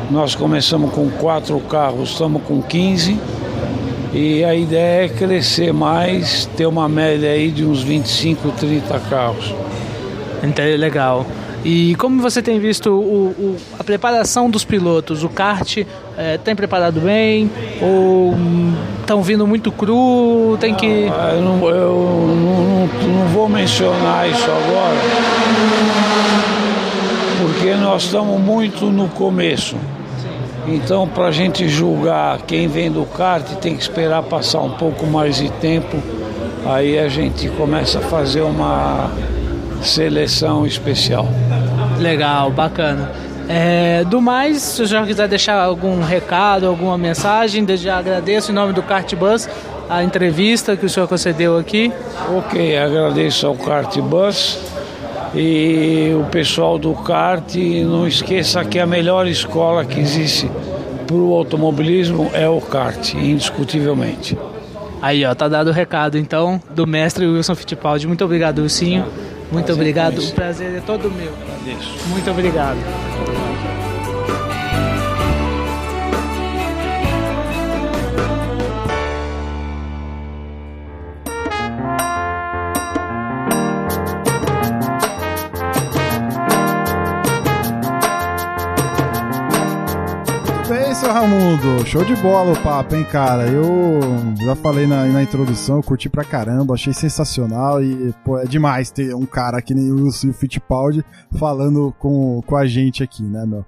Nós 0.09 0.35
começamos 0.35 0.93
com 0.93 1.09
quatro 1.09 1.59
carros, 1.59 2.11
estamos 2.11 2.41
com 2.43 2.61
15 2.61 3.19
e 4.13 4.43
a 4.43 4.53
ideia 4.53 5.05
é 5.05 5.09
crescer 5.09 5.71
mais, 5.71 6.45
ter 6.57 6.65
uma 6.65 6.89
média 6.89 7.29
aí 7.29 7.49
de 7.49 7.65
uns 7.65 7.81
25, 7.81 8.51
30 8.51 8.99
carros. 9.09 9.53
Entendi, 10.43 10.75
legal. 10.75 11.25
E 11.63 11.95
como 11.95 12.21
você 12.21 12.41
tem 12.41 12.59
visto 12.59 12.89
o, 12.89 13.27
o, 13.29 13.57
a 13.79 13.83
preparação 13.83 14.49
dos 14.49 14.65
pilotos? 14.65 15.23
O 15.23 15.29
kart 15.29 15.77
é, 16.17 16.37
tem 16.39 16.55
preparado 16.55 16.99
bem? 16.99 17.49
Ou 17.79 18.35
estão 18.99 19.19
hum, 19.19 19.21
vindo 19.21 19.45
muito 19.45 19.71
cru? 19.71 20.57
Tem 20.59 20.73
que. 20.73 21.07
Ah, 21.07 21.33
eu, 21.35 21.41
não, 21.41 21.69
eu 21.69 22.27
não, 22.27 22.65
não, 22.65 23.19
não 23.19 23.27
vou 23.27 23.47
mencionar 23.47 24.27
isso 24.27 24.49
agora, 24.49 24.97
porque 27.39 27.75
nós 27.75 28.03
estamos 28.03 28.41
muito 28.41 28.85
no 28.87 29.07
começo. 29.09 29.77
Então, 30.67 31.07
para 31.07 31.25
a 31.25 31.31
gente 31.31 31.67
julgar 31.67 32.39
quem 32.43 32.67
vem 32.67 32.91
do 32.91 33.05
kart, 33.05 33.45
tem 33.55 33.75
que 33.75 33.81
esperar 33.81 34.23
passar 34.23 34.61
um 34.61 34.71
pouco 34.71 35.05
mais 35.05 35.37
de 35.37 35.49
tempo. 35.53 35.97
Aí 36.65 36.99
a 36.99 37.07
gente 37.07 37.49
começa 37.49 37.99
a 37.99 38.01
fazer 38.01 38.41
uma 38.41 39.09
seleção 39.81 40.65
especial. 40.65 41.27
Legal, 41.99 42.51
bacana. 42.51 43.11
É, 43.49 44.03
do 44.05 44.21
mais, 44.21 44.61
se 44.61 44.81
o 44.83 44.87
senhor 44.87 45.05
quiser 45.05 45.27
deixar 45.27 45.61
algum 45.61 46.01
recado, 46.01 46.67
alguma 46.67 46.97
mensagem, 46.97 47.65
desde 47.65 47.85
já 47.85 47.97
agradeço 47.97 48.51
em 48.51 48.55
nome 48.55 48.71
do 48.71 48.83
Kart 48.83 49.13
Bus 49.15 49.49
a 49.89 50.03
entrevista 50.03 50.77
que 50.77 50.85
o 50.85 50.89
senhor 50.89 51.07
concedeu 51.07 51.57
aqui. 51.57 51.91
Ok, 52.37 52.77
agradeço 52.77 53.45
ao 53.45 53.55
Kart 53.55 53.97
Bus 53.97 54.57
e 55.33 56.11
o 56.19 56.25
pessoal 56.25 56.77
do 56.77 56.93
kart, 56.93 57.55
não 57.85 58.07
esqueça 58.07 58.63
que 58.65 58.79
a 58.79 58.85
melhor 58.85 59.27
escola 59.27 59.85
que 59.85 59.99
existe 59.99 60.49
para 61.07 61.15
o 61.15 61.33
automobilismo 61.33 62.29
é 62.33 62.47
o 62.47 62.59
kart, 62.59 63.13
indiscutivelmente. 63.13 64.37
Aí, 65.01 65.25
ó, 65.25 65.33
tá 65.33 65.47
dado 65.47 65.69
o 65.69 65.73
recado 65.73 66.17
então 66.17 66.61
do 66.69 66.85
mestre 66.85 67.25
Wilson 67.25 67.55
Fittipaldi. 67.55 68.07
Muito 68.07 68.23
obrigado, 68.23 68.59
Wilson. 68.59 69.03
Muito 69.51 69.65
prazer 69.65 69.73
obrigado. 69.73 70.19
O 70.19 70.31
prazer 70.31 70.75
é 70.77 70.79
todo 70.79 71.11
meu. 71.11 71.33
Agradeço. 71.33 72.07
Muito 72.07 72.29
obrigado. 72.29 73.40
Seu 91.11 91.13
Raimundo. 91.13 91.85
Show 91.85 92.05
de 92.05 92.15
bola 92.21 92.53
o 92.53 92.63
papo, 92.63 92.95
hein, 92.95 93.03
cara? 93.03 93.49
Eu 93.49 93.99
já 94.37 94.55
falei 94.55 94.87
na, 94.87 95.05
na 95.05 95.21
introdução, 95.21 95.77
eu 95.77 95.83
curti 95.83 96.09
pra 96.09 96.23
caramba, 96.23 96.73
achei 96.73 96.93
sensacional 96.93 97.83
e, 97.83 98.13
pô, 98.23 98.39
é 98.39 98.45
demais 98.45 98.91
ter 98.91 99.13
um 99.13 99.25
cara 99.25 99.61
que 99.61 99.73
nem 99.73 99.91
o 99.91 100.05
Wilson 100.05 100.31
Fittipaldi 100.31 101.03
falando 101.37 101.93
com, 101.99 102.41
com 102.41 102.55
a 102.55 102.65
gente 102.65 103.03
aqui, 103.03 103.23
né, 103.23 103.45
meu? 103.45 103.65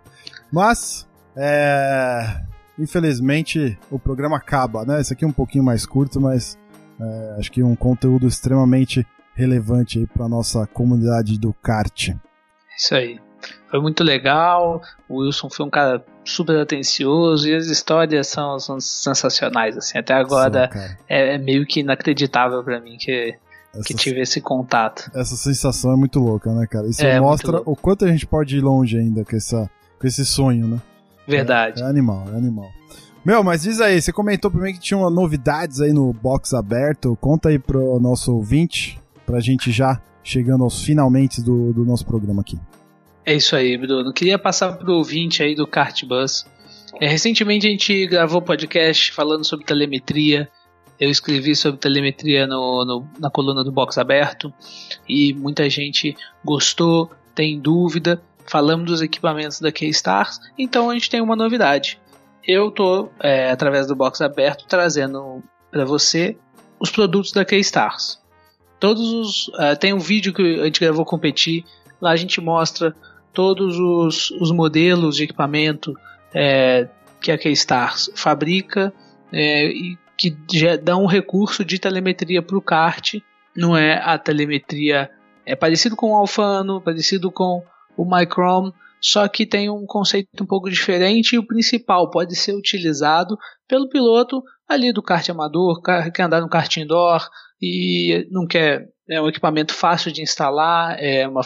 Mas, 0.52 1.08
é. 1.36 2.42
infelizmente 2.80 3.78
o 3.92 4.00
programa 4.00 4.38
acaba, 4.38 4.86
né? 4.86 5.02
Esse 5.02 5.14
aqui 5.14 5.26
é 5.26 5.28
um 5.28 5.34
pouquinho 5.34 5.64
mais 5.64 5.86
curto, 5.86 6.22
mas 6.22 6.58
é, 7.00 7.36
acho 7.40 7.52
que 7.52 7.62
um 7.62 7.76
conteúdo 7.76 8.26
extremamente 8.26 9.06
relevante 9.36 10.00
aí 10.00 10.08
para 10.08 10.30
nossa 10.30 10.66
comunidade 10.68 11.38
do 11.38 11.54
kart. 11.54 12.10
Isso 12.78 12.96
aí. 12.96 13.23
Foi 13.70 13.80
muito 13.80 14.04
legal. 14.04 14.82
O 15.10 15.22
Wilson 15.22 15.50
foi 15.50 15.66
um 15.66 15.70
cara 15.70 16.04
super 16.24 16.60
atencioso 16.60 17.48
e 17.48 17.56
as 17.56 17.68
histórias 17.68 18.28
são, 18.28 18.60
são 18.60 18.80
sensacionais. 18.80 19.78
Assim, 19.78 19.98
até 19.98 20.14
agora 20.14 20.70
Sim, 20.72 20.80
é, 21.10 21.36
é, 21.36 21.38
meio 21.38 21.66
que 21.66 21.82
inacreditável 21.82 22.64
para 22.64 22.80
mim 22.80 22.98
que, 22.98 23.36
essa, 23.74 23.84
que 23.84 23.94
tive 23.94 24.22
esse 24.22 24.42
contato. 24.42 25.12
Essa 25.14 25.36
sensação 25.36 25.92
é 25.92 25.96
muito 25.96 26.20
louca, 26.20 26.54
né, 26.54 26.68
cara? 26.68 26.88
Isso 26.88 27.04
é, 27.06 27.20
mostra 27.20 27.62
o 27.66 27.76
quanto 27.76 28.06
a 28.06 28.08
gente 28.08 28.26
pode 28.26 28.58
ir 28.58 28.62
longe 28.62 28.98
ainda 28.98 29.26
com, 29.26 29.36
essa, 29.36 29.70
com 30.00 30.08
esse 30.08 30.26
sonho, 30.26 30.68
né? 30.68 30.82
Verdade. 31.28 31.82
É, 31.82 31.86
é 31.86 31.90
animal, 31.90 32.26
é 32.34 32.38
animal. 32.38 32.70
Meu, 33.26 33.42
mas 33.42 33.62
diz 33.62 33.80
aí, 33.80 34.02
você 34.02 34.12
comentou 34.12 34.52
pra 34.52 34.62
mim 34.62 34.74
que 34.74 34.80
tinha 34.80 35.00
novidades 35.10 35.80
aí 35.80 35.94
no 35.94 36.12
box 36.12 36.54
aberto. 36.54 37.18
Conta 37.22 37.50
aí 37.50 37.58
pro 37.58 37.98
nosso 38.00 38.36
ouvinte, 38.36 39.00
pra 39.26 39.40
gente 39.40 39.72
já 39.72 40.02
chegando 40.22 40.64
aos 40.64 40.84
finalmente 40.84 41.42
do, 41.42 41.72
do 41.74 41.86
nosso 41.86 42.06
programa 42.06 42.42
aqui. 42.42 42.60
É 43.26 43.34
isso 43.34 43.56
aí, 43.56 43.78
Bruno. 43.78 44.12
Queria 44.12 44.38
passar 44.38 44.74
pro 44.74 44.94
ouvinte 44.94 45.42
aí 45.42 45.56
do 45.56 45.66
Kart 45.66 46.04
Bus. 46.06 46.46
É, 47.00 47.08
recentemente 47.08 47.66
a 47.68 47.70
gente 47.70 48.06
gravou 48.08 48.42
podcast 48.42 49.12
falando 49.12 49.46
sobre 49.46 49.66
telemetria. 49.66 50.50
Eu 51.00 51.10
escrevi 51.10 51.56
sobre 51.56 51.80
telemetria 51.80 52.46
no, 52.46 52.86
no, 52.86 53.08
na 53.20 53.30
coluna 53.30 53.64
do 53.64 53.72
Box 53.72 53.98
Aberto 53.98 54.54
e 55.08 55.34
muita 55.34 55.70
gente 55.70 56.16
gostou, 56.44 57.12
tem 57.34 57.60
dúvida. 57.60 58.22
Falamos 58.46 58.86
dos 58.86 59.02
equipamentos 59.02 59.60
da 59.60 59.72
K-Stars, 59.72 60.40
então 60.58 60.90
a 60.90 60.94
gente 60.94 61.10
tem 61.10 61.22
uma 61.22 61.36
novidade 61.36 61.98
eu 62.46 62.70
tô, 62.70 63.10
é, 63.20 63.50
através 63.50 63.88
do 63.88 63.96
box 63.96 64.22
aberto, 64.22 64.66
trazendo 64.68 65.42
para 65.72 65.86
você 65.86 66.38
os 66.80 66.92
produtos 66.92 67.32
da 67.32 67.46
K-Stars. 67.46 68.22
Todos 68.80 69.14
os. 69.14 69.48
Uh, 69.50 69.78
tem 69.80 69.94
um 69.94 70.00
vídeo 70.00 70.34
que 70.34 70.60
a 70.60 70.66
gente 70.66 70.82
gravou 70.82 71.06
competir, 71.06 71.64
lá 72.02 72.12
a 72.12 72.16
gente 72.16 72.42
mostra 72.42 72.94
todos 73.34 73.78
os, 73.80 74.32
os 74.32 74.52
modelos 74.52 75.16
de 75.16 75.24
equipamento 75.24 75.94
é, 76.34 76.88
que 77.22 77.32
a 77.32 77.38
K-Stars 77.38 78.12
fabrica 78.16 78.94
é, 79.32 79.68
e 79.68 79.98
que 80.18 80.36
dão 80.78 81.04
um 81.04 81.08
recurso 81.08 81.66
de 81.66 81.80
telemetria 81.80 82.42
para 82.42 82.58
o 82.58 82.62
kart. 82.62 83.16
Não 83.56 83.76
é 83.76 84.02
a 84.04 84.18
telemetria. 84.18 85.10
É 85.46 85.56
parecido 85.56 85.96
com 85.96 86.12
o 86.12 86.16
Alfano, 86.16 86.82
parecido 86.82 87.32
com 87.32 87.64
o 87.98 88.06
Micron, 88.06 88.72
só 89.02 89.28
que 89.28 89.46
tem 89.46 89.70
um 89.70 89.86
conceito 89.86 90.44
um 90.44 90.46
pouco 90.46 90.70
diferente 90.70 91.36
e 91.36 91.40
o 91.40 91.46
principal 91.46 92.10
pode 92.10 92.36
ser 92.36 92.54
utilizado 92.56 93.38
pelo 93.68 93.90
piloto 93.90 94.42
ali 94.68 94.94
do 94.94 95.04
kart 95.04 95.28
amador, 95.30 95.82
que 95.82 96.12
quer 96.12 96.24
andar 96.24 96.40
no 96.40 96.50
kart 96.50 96.78
indoor 96.78 97.28
e 97.62 98.28
não 98.32 98.48
quer 98.48 98.88
é 99.10 99.22
um 99.22 99.28
equipamento 99.28 99.74
fácil 99.74 100.12
de 100.12 100.22
instalar, 100.22 100.96
é 100.98 101.28
uma 101.28 101.42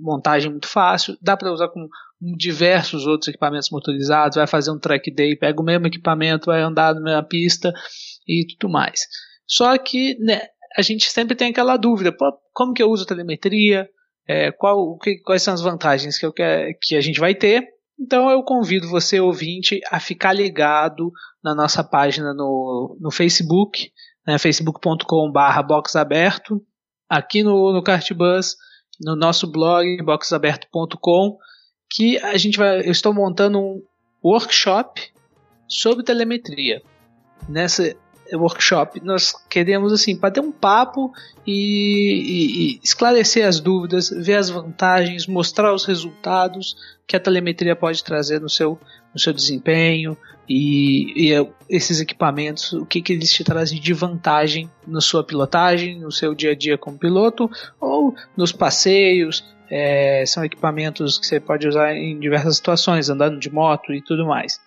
montagem 0.00 0.50
muito 0.50 0.68
fácil, 0.68 1.16
dá 1.20 1.36
para 1.36 1.52
usar 1.52 1.68
com 1.68 1.88
diversos 2.36 3.06
outros 3.06 3.28
equipamentos 3.28 3.70
motorizados, 3.70 4.36
vai 4.36 4.46
fazer 4.46 4.70
um 4.70 4.78
track 4.78 5.12
day, 5.12 5.36
pega 5.36 5.60
o 5.60 5.64
mesmo 5.64 5.86
equipamento, 5.86 6.46
vai 6.46 6.62
andar 6.62 6.94
na 6.94 7.00
mesma 7.00 7.22
pista 7.22 7.72
e 8.26 8.46
tudo 8.46 8.72
mais. 8.72 9.00
Só 9.46 9.76
que 9.76 10.16
né, 10.20 10.42
a 10.76 10.82
gente 10.82 11.10
sempre 11.10 11.34
tem 11.34 11.50
aquela 11.50 11.76
dúvida, 11.76 12.14
como 12.52 12.72
que 12.72 12.82
eu 12.82 12.90
uso 12.90 13.06
telemetria? 13.06 13.88
é, 14.26 14.52
qual, 14.52 14.96
que, 14.98 15.18
quais 15.18 15.42
são 15.42 15.54
as 15.54 15.60
vantagens 15.60 16.18
que, 16.18 16.26
eu 16.26 16.32
quer, 16.32 16.74
que 16.80 16.96
a 16.96 17.00
gente 17.00 17.20
vai 17.20 17.34
ter. 17.34 17.66
Então 17.98 18.30
eu 18.30 18.42
convido 18.42 18.88
você, 18.88 19.20
ouvinte, 19.20 19.80
a 19.90 20.00
ficar 20.00 20.32
ligado 20.32 21.12
na 21.42 21.54
nossa 21.54 21.84
página 21.84 22.32
no, 22.34 22.96
no 23.00 23.10
Facebook, 23.10 23.90
né, 24.26 24.38
facebook.com.br 24.38 25.38
aqui 27.08 27.42
no, 27.42 27.72
no 27.72 27.82
Cartbus, 27.82 28.56
no 29.00 29.16
nosso 29.16 29.46
blog 29.50 30.02
boxaberto.com, 30.02 31.38
que 31.90 32.18
a 32.18 32.36
gente 32.36 32.58
vai, 32.58 32.80
eu 32.80 32.92
estou 32.92 33.12
montando 33.12 33.58
um 33.58 33.82
workshop 34.22 35.10
sobre 35.68 36.04
telemetria. 36.04 36.82
Nessa, 37.48 37.96
workshop, 38.36 39.00
nós 39.02 39.32
queremos 39.48 39.92
assim 39.92 40.16
bater 40.16 40.40
um 40.40 40.52
papo 40.52 41.12
e, 41.46 41.52
e, 41.52 42.76
e, 42.76 42.80
esclarecer 42.82 43.46
as 43.46 43.60
dúvidas, 43.60 44.10
ver 44.10 44.36
as 44.36 44.48
vantagens, 44.48 45.26
mostrar 45.26 45.74
os 45.74 45.84
resultados 45.84 46.76
que 47.06 47.16
a 47.16 47.20
telemetria 47.20 47.76
pode 47.76 48.02
trazer 48.02 48.40
no 48.40 48.48
seu, 48.48 48.78
no 49.12 49.20
seu 49.20 49.32
desempenho 49.32 50.16
e, 50.54 51.30
e 51.30 51.48
esses 51.70 51.98
equipamentos, 51.98 52.74
o 52.74 52.84
que, 52.84 53.00
que 53.00 53.14
eles 53.14 53.32
te 53.32 53.42
trazem 53.42 53.80
de 53.80 53.94
vantagem 53.94 54.70
na 54.86 55.00
sua 55.00 55.24
pilotagem, 55.24 55.98
no 55.98 56.12
seu 56.12 56.34
dia 56.34 56.50
a 56.50 56.54
dia 56.54 56.76
como 56.76 56.98
piloto 56.98 57.50
ou 57.80 58.14
nos 58.36 58.52
passeios. 58.52 59.42
É, 59.70 60.22
são 60.26 60.44
equipamentos 60.44 61.18
que 61.18 61.26
você 61.26 61.40
pode 61.40 61.66
usar 61.66 61.94
em 61.94 62.20
diversas 62.20 62.56
situações, 62.56 63.08
andando 63.08 63.40
de 63.40 63.50
moto 63.50 63.94
e 63.94 64.02
tudo 64.02 64.26
mais. 64.26 64.60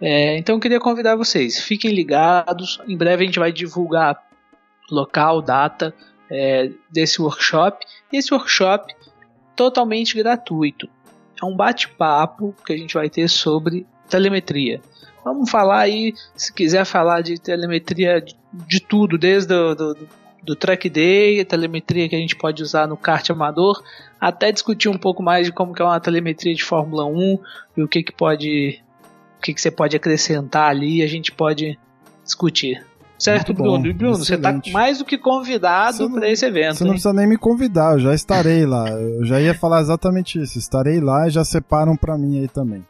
É, 0.00 0.38
então 0.38 0.54
eu 0.56 0.60
queria 0.60 0.80
convidar 0.80 1.14
vocês, 1.14 1.60
fiquem 1.60 1.92
ligados. 1.92 2.80
Em 2.88 2.96
breve 2.96 3.24
a 3.24 3.26
gente 3.26 3.38
vai 3.38 3.52
divulgar 3.52 4.18
local, 4.90 5.42
data 5.42 5.94
é, 6.30 6.70
desse 6.90 7.20
workshop. 7.20 7.84
Esse 8.10 8.32
workshop 8.32 8.94
totalmente 9.54 10.16
gratuito. 10.16 10.88
É 11.38 11.44
um 11.44 11.54
bate-papo 11.54 12.54
que 12.64 12.72
a 12.72 12.78
gente 12.78 12.94
vai 12.94 13.10
ter 13.10 13.28
sobre 13.28 13.86
telemetria. 14.08 14.80
Vamos 15.24 15.50
falar 15.50 15.80
aí, 15.80 16.14
se 16.34 16.52
quiser 16.52 16.84
falar 16.84 17.22
de 17.22 17.38
telemetria 17.38 18.20
de, 18.20 18.36
de 18.52 18.80
tudo, 18.80 19.18
desde 19.18 19.52
o 19.52 19.74
do, 19.74 19.96
do 20.42 20.56
track 20.56 20.88
day, 20.88 21.44
telemetria 21.44 22.08
que 22.08 22.16
a 22.16 22.18
gente 22.18 22.36
pode 22.36 22.62
usar 22.62 22.86
no 22.86 22.96
kart 22.96 23.28
amador, 23.30 23.82
até 24.20 24.50
discutir 24.50 24.88
um 24.88 24.96
pouco 24.96 25.22
mais 25.22 25.46
de 25.46 25.52
como 25.52 25.74
que 25.74 25.82
é 25.82 25.84
uma 25.84 26.00
telemetria 26.00 26.54
de 26.54 26.64
Fórmula 26.64 27.04
1 27.04 27.38
e 27.76 27.82
o 27.82 27.88
que, 27.88 28.02
que 28.02 28.12
pode 28.12 28.82
o 29.38 29.40
que, 29.40 29.54
que 29.54 29.60
você 29.60 29.70
pode 29.70 29.96
acrescentar 29.96 30.70
ali, 30.70 31.02
a 31.02 31.06
gente 31.06 31.30
pode 31.30 31.78
discutir. 32.24 32.84
Certo, 33.18 33.52
Bruno? 33.52 33.84
e 33.86 33.92
Bruno, 33.92 34.16
você 34.16 34.36
está 34.36 34.60
mais 34.72 34.98
do 34.98 35.04
que 35.04 35.18
convidado 35.18 36.08
para 36.10 36.30
esse 36.30 36.46
evento. 36.46 36.76
Você 36.76 36.84
não 36.84 36.92
precisa 36.92 37.12
nem 37.12 37.26
me 37.26 37.36
convidar, 37.36 37.94
eu 37.94 37.98
já 37.98 38.14
estarei 38.14 38.64
lá. 38.64 38.88
Eu 38.88 39.24
já 39.24 39.40
ia 39.40 39.54
falar 39.54 39.80
exatamente 39.80 40.40
isso. 40.40 40.56
Estarei 40.56 41.00
lá 41.00 41.26
e 41.26 41.30
já 41.30 41.44
separam 41.44 41.96
para 41.96 42.16
mim 42.16 42.38
aí 42.38 42.48
também. 42.48 42.84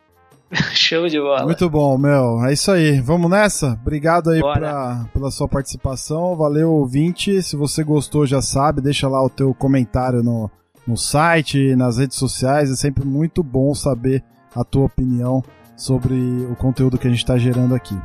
Show 0.73 1.07
de 1.09 1.21
bola. 1.21 1.45
Muito 1.45 1.69
bom, 1.69 1.97
Mel. 1.99 2.45
É 2.45 2.53
isso 2.53 2.71
aí. 2.71 3.01
Vamos 3.01 3.31
nessa? 3.31 3.79
Obrigado 3.81 4.31
aí 4.31 4.41
pra, 4.41 5.07
pela 5.13 5.31
sua 5.31 5.49
participação. 5.49 6.37
Valeu, 6.37 6.73
ouvinte. 6.73 7.43
Se 7.43 7.57
você 7.57 7.85
gostou, 7.85 8.27
já 8.27 8.41
sabe, 8.41 8.81
deixa 8.81 9.09
lá 9.09 9.23
o 9.23 9.31
teu 9.31 9.53
comentário 9.53 10.23
no, 10.23 10.51
no 10.87 10.97
site, 10.97 11.77
nas 11.77 11.99
redes 11.99 12.17
sociais. 12.17 12.71
É 12.71 12.77
sempre 12.77 13.05
muito 13.05 13.43
bom 13.43 13.75
saber 13.75 14.23
a 14.55 14.65
tua 14.65 14.87
opinião 14.87 15.43
sobre 15.77 16.15
o 16.51 16.57
conteúdo 16.57 16.99
que 16.99 17.07
a 17.07 17.11
gente 17.11 17.21
está 17.21 17.37
gerando 17.37 17.75
aqui. 17.75 17.97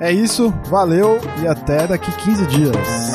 É 0.00 0.10
isso, 0.10 0.52
valeu 0.66 1.18
e 1.42 1.46
até 1.46 1.86
daqui 1.86 2.10
15 2.24 2.46
dias. 2.46 3.14